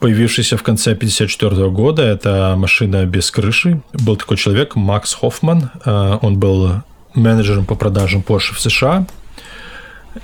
[0.00, 2.02] появившийся в конце 1954 года.
[2.02, 3.80] Это машина без крыши.
[3.92, 5.70] Был такой человек, Макс Хоффман.
[5.84, 6.82] Э, он был
[7.16, 9.06] менеджером по продажам Porsche в США.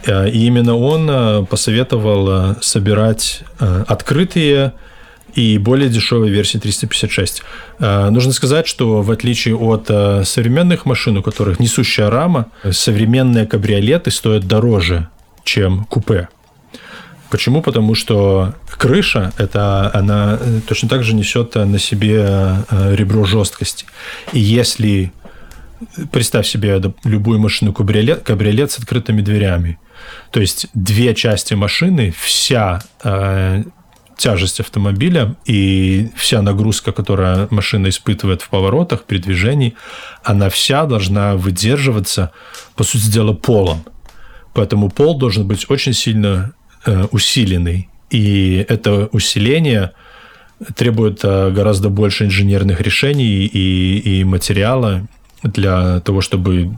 [0.06, 4.72] Э, и именно он э, посоветовал э, собирать открытые
[5.34, 7.42] и более дешевые версии 356.
[7.78, 9.86] Нужно сказать, что в отличие от
[10.26, 15.08] современных машин, у которых несущая рама, современные кабриолеты стоят дороже,
[15.42, 16.28] чем купе.
[17.30, 17.62] Почему?
[17.62, 20.38] Потому что крыша, это она
[20.68, 23.86] точно так же несет на себе ребро жесткости.
[24.34, 25.12] И если
[26.10, 29.78] представь себе любую машину кабриолет, кабриолет с открытыми дверями.
[30.30, 33.62] То есть две части машины, вся э,
[34.16, 39.74] тяжесть автомобиля и вся нагрузка, которая машина испытывает в поворотах, при движении,
[40.22, 42.32] она вся должна выдерживаться,
[42.76, 43.84] по сути дела, полом.
[44.54, 46.52] Поэтому пол должен быть очень сильно
[46.84, 47.88] э, усиленный.
[48.10, 49.92] И это усиление
[50.76, 55.06] требует э, гораздо больше инженерных решений и, и материала,
[55.42, 56.74] для того, чтобы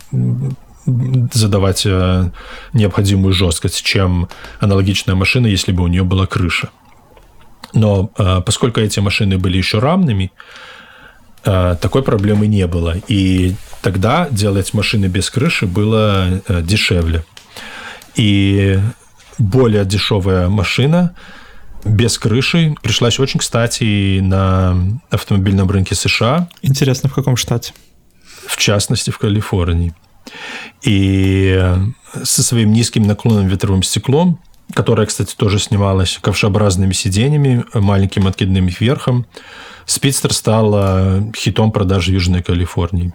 [0.87, 2.31] задавать э,
[2.73, 4.29] необходимую жесткость, чем
[4.61, 6.69] аналогичная машина, если бы у нее была крыша.
[7.73, 10.31] Но э, поскольку эти машины были еще рамными,
[11.45, 12.97] э, такой проблемы не было.
[13.09, 17.25] И тогда делать машины без крыши было дешевле.
[18.15, 18.79] И
[19.39, 21.15] более дешевая машина
[21.85, 24.77] без крыши пришлась очень кстати на
[25.11, 26.49] автомобильном рынке США.
[26.63, 27.73] Интересно, в каком штате?
[28.47, 29.95] В частности в Калифорнии.
[30.83, 31.61] И
[32.23, 34.39] со своим низким наклонным ветровым стеклом,
[34.73, 39.27] которое, кстати, тоже снималось ковшеобразными сиденьями, маленьким откидным верхом,
[39.87, 43.13] Спидстер стал хитом продажи Южной Калифорнии.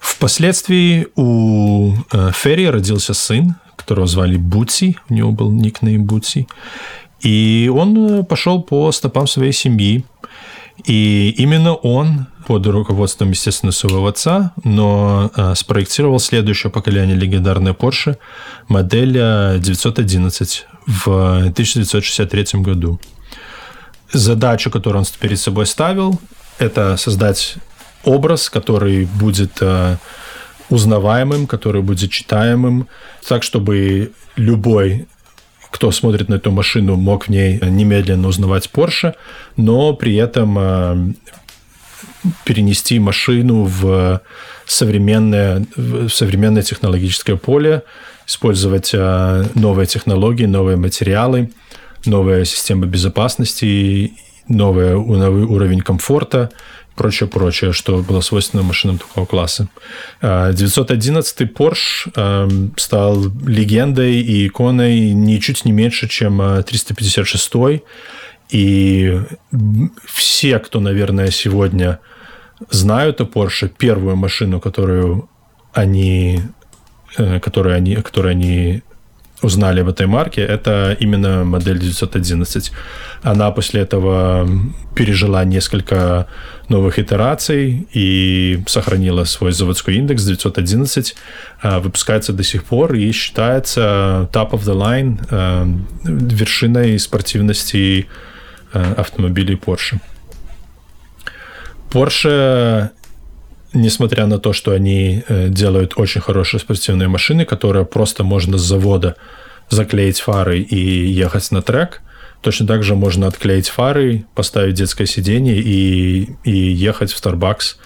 [0.00, 1.94] Впоследствии у
[2.32, 6.46] Ферри родился сын, которого звали Бутси, у него был никнейм Бутси,
[7.20, 10.04] и он пошел по стопам своей семьи.
[10.84, 18.16] И именно он под руководством, естественно, своего отца, но э, спроектировал следующее поколение легендарной Porsche,
[18.68, 19.12] модель
[19.60, 23.00] 911 в 1963 году.
[24.12, 26.20] Задачу, которую он перед собой ставил,
[26.58, 27.56] это создать
[28.04, 29.96] образ, который будет э,
[30.68, 32.88] узнаваемым, который будет читаемым,
[33.26, 35.06] так, чтобы любой
[35.72, 39.14] кто смотрит на эту машину, мог в ней немедленно узнавать Porsche,
[39.56, 41.12] но при этом э,
[42.44, 44.20] перенести машину в
[44.66, 47.82] современное, в современное технологическое поле,
[48.26, 51.50] использовать э, новые технологии, новые материалы,
[52.04, 54.12] новая система безопасности,
[54.48, 56.50] новый, новый уровень комфорта,
[56.94, 59.68] прочее, прочее, что было свойственно машинам такого класса.
[60.20, 67.82] 911 э, Porsche эм, стал легендой и иконой ничуть не меньше, чем 356
[68.50, 69.20] и
[70.04, 72.00] все, кто, наверное, сегодня
[72.70, 75.28] знают о Porsche, первую машину, которую
[75.72, 76.42] они,
[77.16, 78.82] э, которую они, которую они
[79.42, 82.72] узнали в этой марке, это именно модель 911.
[83.22, 84.48] Она после этого
[84.94, 86.26] пережила несколько
[86.68, 91.14] новых итераций и сохранила свой заводской индекс 911,
[91.60, 95.66] а, выпускается до сих пор и считается top of the line а,
[96.04, 98.06] вершиной спортивности
[98.72, 99.98] а, автомобилей Porsche.
[101.90, 102.90] Porsche
[103.74, 108.62] несмотря на то, что они э, делают очень хорошие спортивные машины, которые просто можно с
[108.62, 109.16] завода
[109.70, 112.02] заклеить фары и ехать на трек,
[112.40, 117.76] точно так же можно отклеить фары, поставить детское сиденье и, и ехать в Starbucks,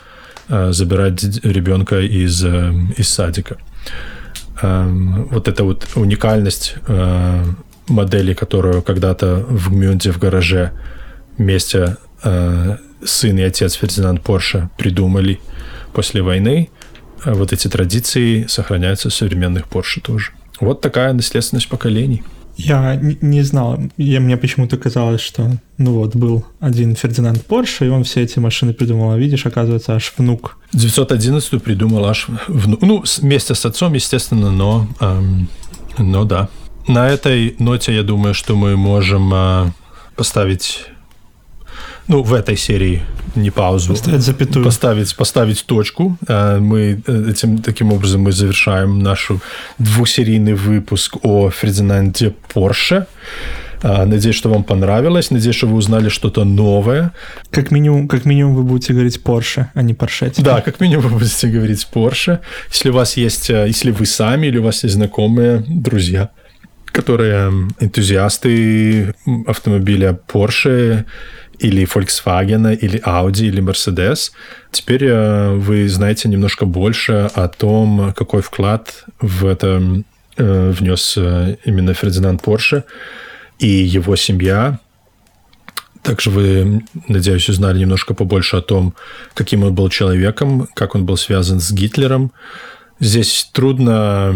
[0.48, 3.56] э, забирать ребенка из, э, из садика.
[4.62, 6.76] Эм, вот эта вот уникальность
[7.88, 10.72] модели, которую когда-то в Гмюнде в гараже
[11.38, 15.38] вместе сын и отец Фердинанд Порше придумали–
[15.96, 16.68] после войны
[17.24, 20.32] а вот эти традиции сохраняются в современных Porsche тоже.
[20.60, 22.22] Вот такая наследственность поколений.
[22.56, 27.88] Я не знал, я, мне почему-то казалось, что ну вот был один Фердинанд Порше, и
[27.88, 30.58] он все эти машины придумал, а видишь, оказывается, аж внук.
[30.72, 32.80] 911 придумал аж внук.
[32.82, 35.48] Ну, вместе с отцом, естественно, но, эм,
[35.98, 36.48] но да.
[36.86, 39.72] На этой ноте я думаю, что мы можем э,
[40.14, 40.86] поставить
[42.08, 43.02] ну, в этой серии
[43.34, 43.92] не паузу.
[43.92, 44.64] Поставить запятую.
[44.64, 46.16] Поставить, поставить точку.
[46.28, 49.30] А, мы э, этим, таким образом мы завершаем наш
[49.78, 53.06] двухсерийный выпуск о Фердинанде Порше.
[53.82, 55.30] А, надеюсь, что вам понравилось.
[55.30, 57.12] Надеюсь, что вы узнали что-то новое.
[57.50, 60.32] Как минимум, как минимум вы будете говорить Porsche, а не Porsche.
[60.38, 62.38] Да, как минимум вы будете говорить Porsche.
[62.70, 66.30] Если у вас есть, э, если вы сами или у вас есть знакомые, друзья,
[66.86, 69.14] которые энтузиасты
[69.46, 71.04] автомобиля Porsche
[71.58, 74.32] или Volkswagen, или Audi, или Mercedes.
[74.70, 80.02] Теперь э, вы знаете немножко больше о том, какой вклад в это
[80.36, 82.84] э, внес э, именно Фердинанд Порше
[83.58, 84.78] и его семья.
[86.02, 88.94] Также вы, надеюсь, узнали немножко побольше о том,
[89.34, 92.32] каким он был человеком, как он был связан с Гитлером.
[93.00, 94.34] Здесь трудно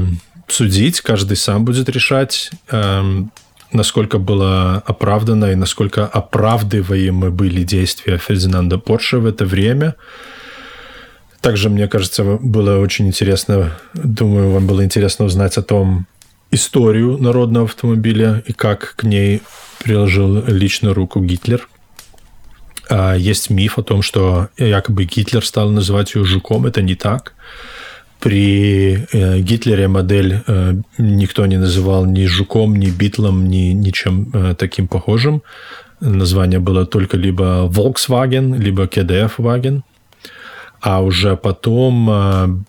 [0.48, 2.50] судить, каждый сам будет решать.
[3.72, 9.94] Насколько было оправдано и насколько оправдываемы были действия Фердинанда Порше в это время.
[11.40, 16.06] Также, мне кажется, было очень интересно, думаю, вам было интересно узнать о том,
[16.51, 19.42] историю народного автомобиля и как к ней
[19.78, 21.68] приложил личную руку Гитлер.
[22.88, 26.66] А, есть миф о том, что якобы Гитлер стал называть ее жуком.
[26.66, 27.34] Это не так.
[28.20, 34.55] При э, Гитлере модель э, никто не называл ни жуком, ни битлом, ни ничем э,
[34.59, 35.42] таким похожим.
[36.01, 39.80] Название было только либо Volkswagen, либо KDF-Wagen.
[40.82, 42.64] А уже потом,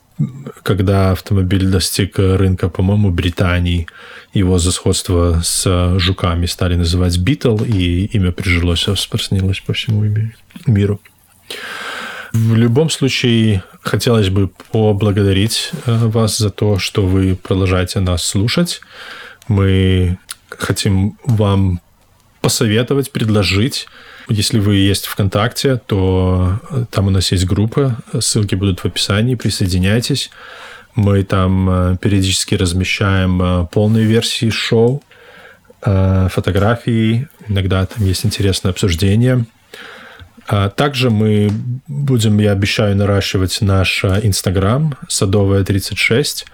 [0.63, 3.87] когда автомобиль достиг рынка, по-моему, Британии,
[4.33, 10.03] его за сходство с жуками стали называть Beetle, и имя прижилось, распространилось по всему
[10.67, 10.99] миру.
[12.33, 18.81] В любом случае, хотелось бы поблагодарить э, вас за то, что вы продолжаете нас слушать.
[19.49, 20.17] Мы
[20.49, 21.81] хотим вам
[22.39, 23.87] посоветовать, предложить.
[24.29, 29.35] Если вы есть ВКонтакте, то э, там у нас есть группа, ссылки будут в описании,
[29.35, 30.31] присоединяйтесь.
[30.95, 35.03] Мы там э, периодически размещаем полные версии шоу,
[35.81, 39.60] фотографии, иногда там есть интересное обсуждение– А
[40.75, 41.49] также мы
[41.87, 46.45] будем, я обещаю, наращивать наш Инстаграм Садовая 36.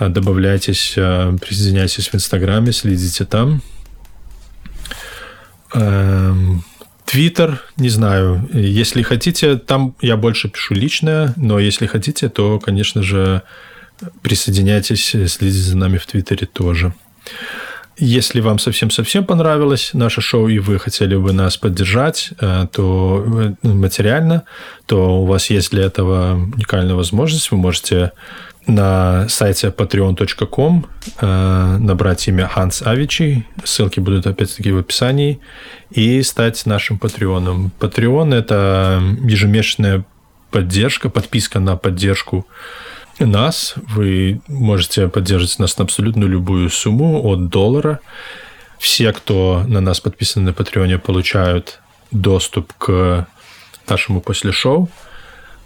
[0.00, 3.62] Добавляйтесь, присоединяйтесь в Инстаграме, следите там.
[5.74, 6.64] Эм,
[7.06, 13.02] Твиттер, не знаю, если хотите, там я больше пишу личное, но если хотите, то, конечно
[13.02, 13.42] же,
[14.22, 16.94] присоединяйтесь, следите за нами в Твиттере тоже.
[18.04, 23.68] Если вам совсем-совсем понравилось наше шоу и вы хотели бы нас поддержать, э, то э,
[23.68, 24.42] материально,
[24.86, 27.52] то у вас есть для этого уникальная возможность.
[27.52, 28.10] Вы можете
[28.66, 30.86] на сайте patreon.com
[31.20, 35.38] э, набрать имя Ханс Авичи, ссылки будут опять-таки в описании,
[35.92, 37.70] и стать нашим патреоном.
[37.78, 40.04] Патреон– это ежемесячная
[40.50, 42.48] поддержка, подписка на поддержку
[43.18, 43.74] нас.
[43.76, 48.00] Вы можете поддерживать нас на абсолютно любую сумму от доллара.
[48.78, 51.80] Все, кто на нас подписаны на Патреоне, получают
[52.10, 53.26] доступ к
[53.88, 54.90] нашему после шоу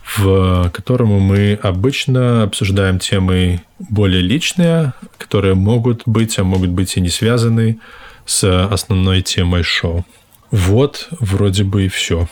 [0.06, 7.00] в котором мы обычно обсуждаем темы более личные, которые могут быть, а могут быть и
[7.00, 7.80] не связаны
[8.24, 10.06] с основной темой шоу.
[10.50, 12.28] Вот вроде бы и все.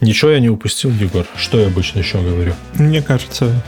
[0.00, 1.26] Ничего я не упустил, Егор.
[1.36, 2.54] Что я обычно еще говорю?
[2.74, 3.62] Мне кажется,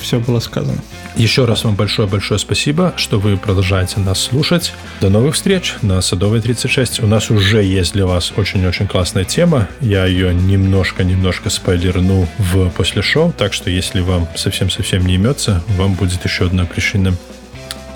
[0.00, 0.78] все было сказано.
[1.16, 4.72] Еще раз вам большое-большое спасибо, что вы продолжаете нас слушать.
[5.00, 7.00] До новых встреч на Садовой 36.
[7.02, 9.68] У нас уже есть для вас очень-очень классная тема.
[9.80, 15.94] Я ее немножко-немножко спойлерну в после шоу, так что если вам совсем-совсем не имется, вам
[15.94, 17.14] будет еще одна причина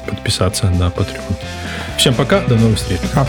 [0.08, 1.36] подписаться на Patreon.
[1.98, 2.98] Всем пока, до новых встреч.
[3.00, 3.28] Пока.